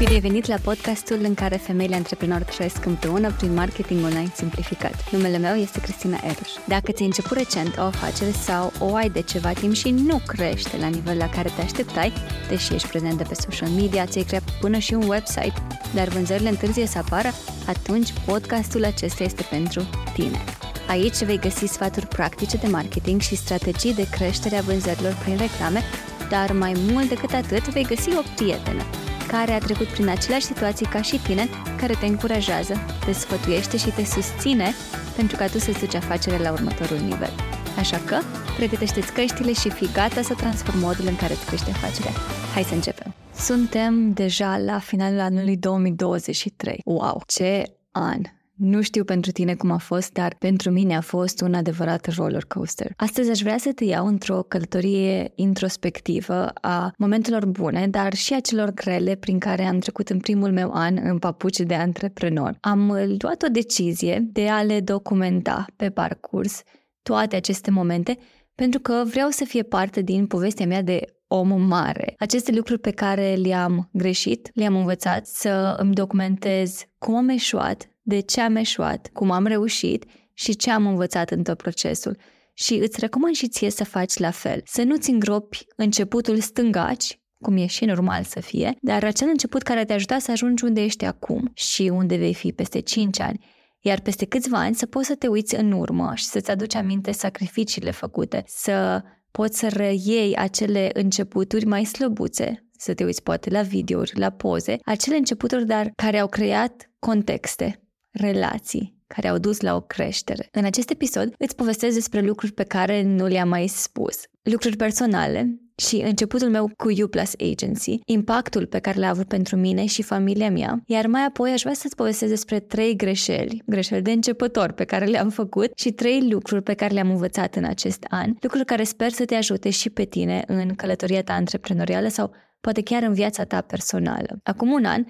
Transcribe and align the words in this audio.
Bine 0.00 0.12
ai 0.12 0.20
venit 0.20 0.46
la 0.46 0.56
podcastul 0.62 1.18
în 1.22 1.34
care 1.34 1.56
femeile 1.56 1.94
antreprenori 1.94 2.44
trăiesc 2.44 2.84
împreună 2.84 3.32
prin 3.32 3.54
marketing 3.54 4.04
online 4.04 4.32
simplificat. 4.34 5.10
Numele 5.10 5.38
meu 5.38 5.54
este 5.54 5.80
Cristina 5.80 6.20
Eruș. 6.24 6.50
Dacă 6.66 6.92
ți-ai 6.92 7.06
început 7.06 7.36
recent 7.36 7.76
o 7.78 7.82
afacere 7.82 8.30
sau 8.30 8.72
o 8.78 8.94
ai 8.94 9.10
de 9.10 9.20
ceva 9.20 9.52
timp 9.52 9.74
și 9.74 9.90
nu 9.90 10.20
crește 10.26 10.76
la 10.76 10.86
nivel 10.86 11.16
la 11.16 11.28
care 11.28 11.52
te 11.56 11.62
așteptai, 11.62 12.12
deși 12.48 12.74
ești 12.74 12.88
prezentă 12.88 13.24
pe 13.28 13.34
social 13.34 13.68
media, 13.68 14.06
ți-ai 14.06 14.24
creat 14.24 14.42
până 14.60 14.78
și 14.78 14.94
un 14.94 15.08
website, 15.08 15.54
dar 15.94 16.08
vânzările 16.08 16.48
întârzie 16.48 16.86
să 16.86 16.98
apară, 16.98 17.28
atunci 17.66 18.12
podcastul 18.26 18.84
acesta 18.84 19.24
este 19.24 19.46
pentru 19.50 19.82
tine. 20.12 20.44
Aici 20.88 21.24
vei 21.24 21.38
găsi 21.38 21.66
sfaturi 21.66 22.06
practice 22.06 22.56
de 22.56 22.66
marketing 22.66 23.20
și 23.20 23.36
strategii 23.36 23.94
de 23.94 24.08
creștere 24.10 24.56
a 24.56 24.60
vânzărilor 24.60 25.16
prin 25.22 25.36
reclame, 25.36 25.82
dar 26.30 26.52
mai 26.52 26.72
mult 26.90 27.08
decât 27.08 27.32
atât 27.32 27.68
vei 27.68 27.84
găsi 27.84 28.08
o 28.16 28.22
prietenă 28.36 28.82
care 29.30 29.52
a 29.52 29.58
trecut 29.58 29.86
prin 29.86 30.08
aceleași 30.08 30.44
situații 30.44 30.86
ca 30.86 31.02
și 31.02 31.18
tine, 31.18 31.48
care 31.76 31.94
te 32.00 32.06
încurajează, 32.06 32.74
te 33.04 33.12
sfătuiește 33.12 33.76
și 33.76 33.90
te 33.90 34.04
susține 34.04 34.68
pentru 35.16 35.36
ca 35.36 35.46
tu 35.46 35.58
să-ți 35.58 35.78
duci 35.78 35.94
afacerea 35.94 36.40
la 36.40 36.52
următorul 36.52 36.98
nivel. 36.98 37.30
Așa 37.78 38.00
că, 38.06 38.18
pregătește-ți 38.56 39.12
căștile 39.12 39.52
și 39.52 39.70
fii 39.70 39.92
gata 39.92 40.22
să 40.22 40.34
transformi 40.34 40.80
modul 40.80 41.06
în 41.06 41.16
care 41.16 41.32
îți 41.32 41.46
crește 41.46 41.70
afacerea. 41.70 42.12
Hai 42.54 42.62
să 42.62 42.74
începem! 42.74 43.14
Suntem 43.34 44.12
deja 44.12 44.58
la 44.58 44.78
finalul 44.78 45.20
anului 45.20 45.56
2023. 45.56 46.80
Wow, 46.84 47.22
ce 47.26 47.62
an! 47.90 48.20
Nu 48.60 48.82
știu 48.82 49.04
pentru 49.04 49.30
tine 49.30 49.54
cum 49.54 49.70
a 49.70 49.76
fost, 49.76 50.12
dar 50.12 50.36
pentru 50.38 50.70
mine 50.70 50.96
a 50.96 51.00
fost 51.00 51.40
un 51.40 51.54
adevărat 51.54 52.14
roller 52.14 52.44
coaster. 52.44 52.92
Astăzi 52.96 53.30
aș 53.30 53.40
vrea 53.40 53.58
să 53.58 53.72
te 53.72 53.84
iau 53.84 54.06
într-o 54.06 54.42
călătorie 54.42 55.32
introspectivă 55.34 56.48
a 56.48 56.92
momentelor 56.96 57.46
bune, 57.46 57.86
dar 57.88 58.14
și 58.14 58.34
a 58.34 58.40
celor 58.40 58.70
grele 58.70 59.14
prin 59.14 59.38
care 59.38 59.62
am 59.62 59.78
trecut 59.78 60.08
în 60.08 60.18
primul 60.18 60.52
meu 60.52 60.70
an 60.72 60.98
în 61.02 61.18
papuci 61.18 61.60
de 61.60 61.74
antreprenor. 61.74 62.56
Am 62.60 62.90
luat 63.18 63.42
o 63.42 63.50
decizie 63.52 64.28
de 64.32 64.48
a 64.48 64.62
le 64.62 64.80
documenta 64.80 65.64
pe 65.76 65.90
parcurs 65.90 66.62
toate 67.02 67.36
aceste 67.36 67.70
momente 67.70 68.18
pentru 68.54 68.80
că 68.80 69.02
vreau 69.06 69.28
să 69.28 69.44
fie 69.44 69.62
parte 69.62 70.00
din 70.00 70.26
povestea 70.26 70.66
mea 70.66 70.82
de 70.82 71.04
om 71.26 71.62
mare. 71.62 72.14
Aceste 72.18 72.52
lucruri 72.52 72.80
pe 72.80 72.90
care 72.90 73.34
le-am 73.34 73.88
greșit, 73.92 74.50
le-am 74.54 74.76
învățat 74.76 75.26
să 75.26 75.76
îmi 75.78 75.94
documentez 75.94 76.82
cum 76.98 77.14
am 77.14 77.28
eșuat, 77.28 77.90
de 78.10 78.20
ce 78.20 78.40
am 78.40 78.56
eșuat, 78.56 79.10
cum 79.12 79.30
am 79.30 79.46
reușit 79.46 80.04
și 80.34 80.56
ce 80.56 80.70
am 80.70 80.86
învățat 80.86 81.30
în 81.30 81.42
tot 81.42 81.56
procesul. 81.56 82.16
Și 82.54 82.74
îți 82.74 83.00
recomand 83.00 83.34
și 83.34 83.48
ție 83.48 83.70
să 83.70 83.84
faci 83.84 84.16
la 84.16 84.30
fel. 84.30 84.60
Să 84.64 84.82
nu-ți 84.82 85.10
îngropi 85.10 85.66
începutul 85.76 86.40
stângaci, 86.40 87.20
cum 87.40 87.56
e 87.56 87.66
și 87.66 87.84
normal 87.84 88.22
să 88.24 88.40
fie, 88.40 88.76
dar 88.80 89.04
acel 89.04 89.28
început 89.28 89.62
care 89.62 89.84
te 89.84 89.92
ajuta 89.92 90.18
să 90.18 90.30
ajungi 90.30 90.64
unde 90.64 90.82
ești 90.82 91.04
acum 91.04 91.50
și 91.54 91.82
unde 91.82 92.16
vei 92.16 92.34
fi 92.34 92.52
peste 92.52 92.80
5 92.80 93.20
ani. 93.20 93.44
Iar 93.80 94.00
peste 94.00 94.26
câțiva 94.26 94.58
ani 94.58 94.74
să 94.74 94.86
poți 94.86 95.06
să 95.06 95.14
te 95.14 95.26
uiți 95.26 95.54
în 95.54 95.72
urmă 95.72 96.12
și 96.14 96.24
să-ți 96.24 96.50
aduci 96.50 96.74
aminte 96.74 97.12
sacrificiile 97.12 97.90
făcute, 97.90 98.42
să 98.46 99.02
poți 99.30 99.58
să 99.58 99.68
reiei 99.68 100.36
acele 100.36 100.90
începuturi 100.92 101.64
mai 101.64 101.84
slăbuțe, 101.84 102.70
să 102.78 102.94
te 102.94 103.04
uiți 103.04 103.22
poate 103.22 103.50
la 103.50 103.62
videouri, 103.62 104.18
la 104.18 104.30
poze, 104.30 104.76
acele 104.84 105.16
începuturi, 105.16 105.66
dar 105.66 105.90
care 105.96 106.18
au 106.18 106.28
creat 106.28 106.90
contexte, 106.98 107.80
relații 108.10 108.98
care 109.14 109.28
au 109.28 109.38
dus 109.38 109.60
la 109.60 109.74
o 109.74 109.80
creștere. 109.80 110.48
În 110.52 110.64
acest 110.64 110.90
episod 110.90 111.34
îți 111.38 111.54
povestesc 111.54 111.94
despre 111.94 112.20
lucruri 112.20 112.52
pe 112.52 112.64
care 112.64 113.02
nu 113.02 113.26
le-am 113.26 113.48
mai 113.48 113.66
spus. 113.66 114.20
Lucruri 114.42 114.76
personale 114.76 115.60
și 115.76 115.96
începutul 115.96 116.48
meu 116.48 116.70
cu 116.76 117.02
U 117.02 117.08
Plus 117.08 117.32
Agency, 117.52 117.98
impactul 118.04 118.66
pe 118.66 118.78
care 118.78 118.98
l-a 118.98 119.08
avut 119.08 119.28
pentru 119.28 119.56
mine 119.56 119.86
și 119.86 120.02
familia 120.02 120.50
mea, 120.50 120.82
iar 120.86 121.06
mai 121.06 121.24
apoi 121.24 121.50
aș 121.50 121.60
vrea 121.60 121.74
să-ți 121.74 121.94
povestesc 121.94 122.30
despre 122.30 122.60
trei 122.60 122.96
greșeli, 122.96 123.62
greșeli 123.66 124.02
de 124.02 124.10
începător 124.10 124.72
pe 124.72 124.84
care 124.84 125.04
le-am 125.04 125.28
făcut 125.28 125.70
și 125.74 125.90
trei 125.92 126.28
lucruri 126.30 126.62
pe 126.62 126.74
care 126.74 126.94
le-am 126.94 127.10
învățat 127.10 127.56
în 127.56 127.64
acest 127.64 128.04
an, 128.08 128.34
lucruri 128.40 128.64
care 128.64 128.84
sper 128.84 129.10
să 129.10 129.24
te 129.24 129.34
ajute 129.34 129.70
și 129.70 129.90
pe 129.90 130.04
tine 130.04 130.44
în 130.46 130.74
călătoria 130.74 131.22
ta 131.22 131.32
antreprenorială 131.32 132.08
sau 132.08 132.32
poate 132.60 132.82
chiar 132.82 133.02
în 133.02 133.12
viața 133.12 133.44
ta 133.44 133.60
personală. 133.60 134.40
Acum 134.42 134.70
un 134.70 134.84
an, 134.84 135.04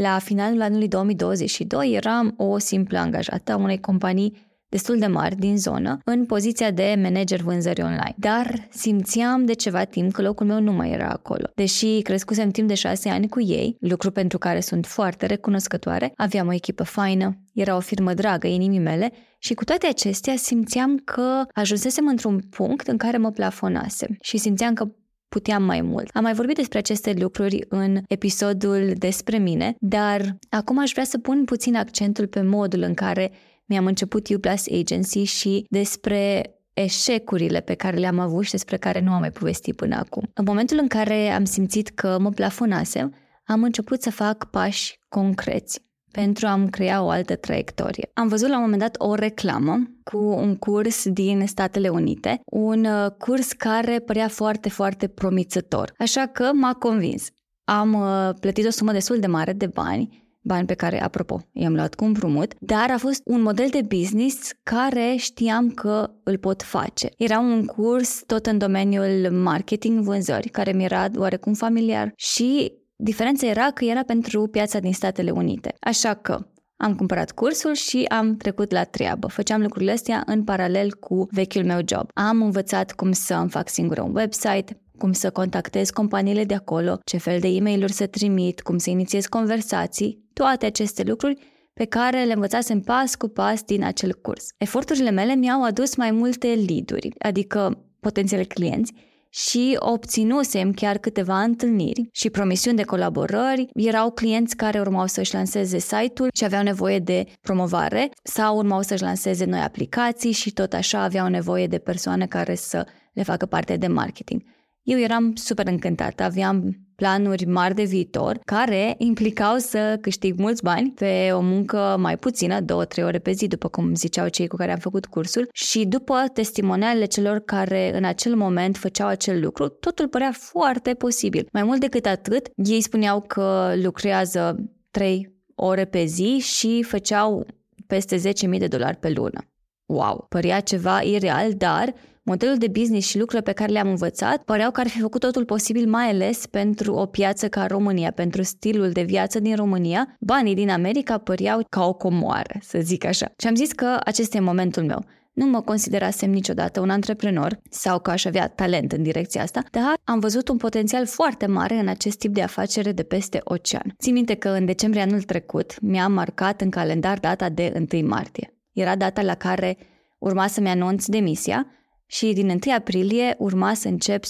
la 0.00 0.18
finalul 0.18 0.62
anului 0.62 0.88
2022 0.88 1.92
eram 1.92 2.34
o 2.36 2.58
simplă 2.58 2.98
angajată 2.98 3.52
a 3.52 3.56
unei 3.56 3.80
companii 3.80 4.46
destul 4.68 4.98
de 4.98 5.06
mari 5.06 5.36
din 5.36 5.58
zonă, 5.58 5.98
în 6.04 6.26
poziția 6.26 6.70
de 6.70 6.98
manager 7.02 7.40
vânzări 7.40 7.82
online. 7.82 8.14
Dar 8.16 8.68
simțeam 8.70 9.44
de 9.44 9.52
ceva 9.52 9.84
timp 9.84 10.12
că 10.12 10.22
locul 10.22 10.46
meu 10.46 10.60
nu 10.60 10.72
mai 10.72 10.90
era 10.90 11.08
acolo. 11.08 11.44
Deși 11.54 12.00
crescusem 12.02 12.50
timp 12.50 12.68
de 12.68 12.74
șase 12.74 13.08
ani 13.08 13.28
cu 13.28 13.40
ei, 13.40 13.76
lucru 13.80 14.10
pentru 14.10 14.38
care 14.38 14.60
sunt 14.60 14.86
foarte 14.86 15.26
recunoscătoare, 15.26 16.12
aveam 16.16 16.46
o 16.46 16.52
echipă 16.52 16.82
faină, 16.82 17.38
era 17.54 17.76
o 17.76 17.80
firmă 17.80 18.14
dragă 18.14 18.46
inimii 18.46 18.78
mele 18.78 19.12
și 19.38 19.54
cu 19.54 19.64
toate 19.64 19.86
acestea 19.86 20.36
simțeam 20.36 20.96
că 20.96 21.44
ajunsesem 21.52 22.06
într-un 22.06 22.40
punct 22.50 22.86
în 22.86 22.96
care 22.96 23.16
mă 23.16 23.30
plafonasem 23.30 24.16
și 24.20 24.36
simțeam 24.36 24.74
că 24.74 24.88
puteam 25.28 25.62
mai 25.62 25.80
mult. 25.80 26.08
Am 26.12 26.22
mai 26.22 26.34
vorbit 26.34 26.56
despre 26.56 26.78
aceste 26.78 27.14
lucruri 27.18 27.64
în 27.68 28.02
episodul 28.08 28.92
despre 28.98 29.38
mine, 29.38 29.74
dar 29.80 30.38
acum 30.48 30.78
aș 30.78 30.90
vrea 30.92 31.04
să 31.04 31.18
pun 31.18 31.44
puțin 31.44 31.76
accentul 31.76 32.26
pe 32.26 32.42
modul 32.42 32.80
în 32.82 32.94
care 32.94 33.32
mi-am 33.64 33.86
început 33.86 34.28
U 34.28 34.38
Plus 34.38 34.64
Agency 34.80 35.22
și 35.22 35.66
despre 35.68 36.50
eșecurile 36.72 37.60
pe 37.60 37.74
care 37.74 37.96
le-am 37.96 38.18
avut 38.18 38.44
și 38.44 38.50
despre 38.50 38.76
care 38.76 39.00
nu 39.00 39.12
am 39.12 39.20
mai 39.20 39.30
povestit 39.30 39.76
până 39.76 39.96
acum. 39.96 40.30
În 40.34 40.44
momentul 40.46 40.78
în 40.80 40.86
care 40.86 41.28
am 41.28 41.44
simțit 41.44 41.88
că 41.88 42.18
mă 42.20 42.30
plafonasem, 42.30 43.14
am 43.44 43.62
început 43.62 44.02
să 44.02 44.10
fac 44.10 44.50
pași 44.50 44.98
concreți 45.08 45.85
pentru 46.16 46.46
a-mi 46.46 46.70
crea 46.70 47.02
o 47.02 47.08
altă 47.08 47.36
traiectorie. 47.36 48.10
Am 48.14 48.28
văzut 48.28 48.48
la 48.48 48.56
un 48.56 48.62
moment 48.62 48.80
dat 48.80 48.94
o 48.98 49.14
reclamă 49.14 49.82
cu 50.04 50.18
un 50.18 50.56
curs 50.56 51.08
din 51.08 51.46
Statele 51.46 51.88
Unite, 51.88 52.40
un 52.44 52.84
uh, 52.84 53.10
curs 53.18 53.52
care 53.52 53.98
părea 53.98 54.28
foarte, 54.28 54.68
foarte 54.68 55.06
promițător. 55.06 55.92
Așa 55.98 56.26
că 56.26 56.50
m-a 56.52 56.74
convins. 56.74 57.28
Am 57.64 57.92
uh, 57.92 58.34
plătit 58.40 58.66
o 58.66 58.70
sumă 58.70 58.92
destul 58.92 59.18
de 59.18 59.26
mare 59.26 59.52
de 59.52 59.66
bani 59.66 60.24
bani 60.46 60.66
pe 60.66 60.74
care, 60.74 61.02
apropo, 61.02 61.40
i-am 61.52 61.74
luat 61.74 61.94
cu 61.94 62.04
împrumut, 62.04 62.54
dar 62.58 62.90
a 62.90 62.98
fost 62.98 63.20
un 63.24 63.42
model 63.42 63.68
de 63.70 63.80
business 63.96 64.50
care 64.62 65.14
știam 65.16 65.70
că 65.70 66.10
îl 66.22 66.38
pot 66.38 66.62
face. 66.62 67.08
Era 67.16 67.38
un 67.38 67.64
curs 67.64 68.22
tot 68.26 68.46
în 68.46 68.58
domeniul 68.58 69.30
marketing, 69.30 70.00
vânzări, 70.00 70.48
care 70.48 70.72
mi 70.72 70.84
era 70.84 71.06
oarecum 71.16 71.54
familiar 71.54 72.12
și 72.16 72.72
Diferența 72.96 73.46
era 73.46 73.70
că 73.70 73.84
era 73.84 74.02
pentru 74.02 74.46
piața 74.46 74.78
din 74.78 74.92
Statele 74.92 75.30
Unite. 75.30 75.74
Așa 75.80 76.14
că 76.14 76.46
am 76.76 76.94
cumpărat 76.94 77.30
cursul 77.30 77.74
și 77.74 78.04
am 78.04 78.36
trecut 78.36 78.70
la 78.70 78.84
treabă. 78.84 79.26
Făceam 79.26 79.60
lucrurile 79.60 79.92
astea 79.92 80.22
în 80.26 80.44
paralel 80.44 80.94
cu 80.94 81.28
vechiul 81.30 81.64
meu 81.64 81.78
job. 81.86 82.08
Am 82.14 82.42
învățat 82.42 82.92
cum 82.92 83.12
să 83.12 83.34
îmi 83.34 83.50
fac 83.50 83.68
singur 83.68 83.98
un 83.98 84.14
website, 84.14 84.80
cum 84.98 85.12
să 85.12 85.30
contactez 85.30 85.90
companiile 85.90 86.44
de 86.44 86.54
acolo, 86.54 86.98
ce 87.04 87.16
fel 87.16 87.40
de 87.40 87.48
e 87.48 87.60
mail 87.60 87.88
să 87.88 88.06
trimit, 88.06 88.60
cum 88.60 88.78
să 88.78 88.90
inițiez 88.90 89.26
conversații, 89.26 90.28
toate 90.32 90.66
aceste 90.66 91.02
lucruri 91.02 91.38
pe 91.72 91.84
care 91.84 92.24
le 92.24 92.32
învățasem 92.32 92.80
pas 92.80 93.14
cu 93.14 93.28
pas 93.28 93.62
din 93.62 93.84
acel 93.84 94.14
curs. 94.22 94.46
Eforturile 94.58 95.10
mele 95.10 95.34
mi-au 95.34 95.64
adus 95.64 95.96
mai 95.96 96.10
multe 96.10 96.46
lead 96.46 96.90
adică 97.18 97.84
potențiale 98.00 98.44
clienți, 98.44 98.92
și 99.36 99.76
obținusem 99.78 100.72
chiar 100.72 100.98
câteva 100.98 101.42
întâlniri 101.42 102.08
și 102.12 102.30
promisiuni 102.30 102.76
de 102.76 102.82
colaborări. 102.82 103.68
Erau 103.74 104.10
clienți 104.10 104.56
care 104.56 104.80
urmau 104.80 105.06
să-și 105.06 105.34
lanseze 105.34 105.78
site-ul 105.78 106.28
și 106.34 106.44
aveau 106.44 106.62
nevoie 106.62 106.98
de 106.98 107.26
promovare 107.40 108.10
sau 108.22 108.56
urmau 108.56 108.82
să-și 108.82 109.02
lanseze 109.02 109.44
noi 109.44 109.60
aplicații 109.60 110.32
și 110.32 110.52
tot 110.52 110.72
așa 110.72 111.02
aveau 111.02 111.28
nevoie 111.28 111.66
de 111.66 111.78
persoane 111.78 112.26
care 112.26 112.54
să 112.54 112.86
le 113.12 113.22
facă 113.22 113.46
parte 113.46 113.76
de 113.76 113.86
marketing. 113.86 114.42
Eu 114.82 114.98
eram 114.98 115.34
super 115.34 115.66
încântată, 115.66 116.22
aveam 116.22 116.85
planuri 116.96 117.44
mari 117.46 117.74
de 117.74 117.82
viitor 117.82 118.38
care 118.44 118.94
implicau 118.98 119.56
să 119.56 119.98
câștig 120.00 120.38
mulți 120.38 120.62
bani 120.62 120.90
pe 120.90 121.30
o 121.32 121.40
muncă 121.40 121.96
mai 121.98 122.16
puțină, 122.16 122.60
două-trei 122.60 123.04
ore 123.04 123.18
pe 123.18 123.32
zi, 123.32 123.46
după 123.46 123.68
cum 123.68 123.94
ziceau 123.94 124.28
cei 124.28 124.46
cu 124.46 124.56
care 124.56 124.72
am 124.72 124.78
făcut 124.78 125.06
cursul 125.06 125.48
și 125.52 125.84
după 125.84 126.24
testimonialele 126.32 127.04
celor 127.04 127.38
care 127.38 127.96
în 127.96 128.04
acel 128.04 128.36
moment 128.36 128.76
făceau 128.76 129.08
acel 129.08 129.40
lucru, 129.40 129.68
totul 129.68 130.08
părea 130.08 130.32
foarte 130.32 130.94
posibil. 130.94 131.48
Mai 131.52 131.62
mult 131.62 131.80
decât 131.80 132.06
atât, 132.06 132.48
ei 132.54 132.80
spuneau 132.80 133.20
că 133.20 133.72
lucrează 133.82 134.56
trei 134.90 135.34
ore 135.54 135.84
pe 135.84 136.04
zi 136.04 136.38
și 136.38 136.82
făceau 136.82 137.46
peste 137.86 138.16
10.000 138.16 138.58
de 138.58 138.66
dolari 138.66 138.96
pe 138.96 139.10
lună. 139.10 139.40
Wow, 139.86 140.26
părea 140.28 140.60
ceva 140.60 141.00
ireal, 141.00 141.52
dar 141.52 141.94
Modelul 142.28 142.56
de 142.56 142.68
business 142.68 143.08
și 143.08 143.18
lucrurile 143.18 143.50
pe 143.50 143.58
care 143.58 143.72
le-am 143.72 143.88
învățat 143.88 144.42
păreau 144.42 144.70
că 144.70 144.80
ar 144.80 144.88
fi 144.88 145.00
făcut 145.00 145.20
totul 145.20 145.44
posibil 145.44 145.88
mai 145.88 146.08
ales 146.08 146.46
pentru 146.46 146.94
o 146.94 147.06
piață 147.06 147.48
ca 147.48 147.66
România, 147.66 148.10
pentru 148.10 148.42
stilul 148.42 148.90
de 148.90 149.02
viață 149.02 149.40
din 149.40 149.56
România. 149.56 150.16
Banii 150.20 150.54
din 150.54 150.70
America 150.70 151.18
păreau 151.18 151.66
ca 151.68 151.86
o 151.86 151.92
comoară, 151.92 152.58
să 152.60 152.78
zic 152.82 153.04
așa. 153.04 153.32
Și 153.38 153.46
am 153.46 153.54
zis 153.54 153.72
că 153.72 154.00
acesta 154.04 154.36
e 154.36 154.40
momentul 154.40 154.82
meu. 154.82 155.04
nu 155.32 155.46
mă 155.46 155.60
considerasem 155.60 156.30
niciodată 156.30 156.80
un 156.80 156.90
antreprenor 156.90 157.58
sau 157.70 157.98
că 157.98 158.10
aș 158.10 158.24
avea 158.24 158.48
talent 158.48 158.92
în 158.92 159.02
direcția 159.02 159.42
asta, 159.42 159.62
dar 159.70 159.94
am 160.04 160.18
văzut 160.18 160.48
un 160.48 160.56
potențial 160.56 161.06
foarte 161.06 161.46
mare 161.46 161.74
în 161.74 161.88
acest 161.88 162.18
tip 162.18 162.32
de 162.32 162.42
afacere 162.42 162.92
de 162.92 163.02
peste 163.02 163.40
ocean. 163.44 163.94
Țin 163.98 164.12
minte 164.12 164.34
că 164.34 164.48
în 164.48 164.64
decembrie 164.64 165.02
anul 165.02 165.22
trecut 165.22 165.80
mi-am 165.80 166.12
marcat 166.12 166.60
în 166.60 166.70
calendar 166.70 167.18
data 167.18 167.48
de 167.48 167.86
1 167.92 168.06
martie. 168.06 168.54
Era 168.72 168.96
data 168.96 169.22
la 169.22 169.34
care 169.34 169.76
urma 170.18 170.46
să-mi 170.46 170.68
anunț 170.68 171.04
demisia 171.04 171.66
și 172.06 172.32
din 172.32 172.48
1 172.48 172.58
aprilie 172.76 173.34
urma 173.38 173.74
să 173.74 173.88
încep 173.88 174.24
100% 174.24 174.28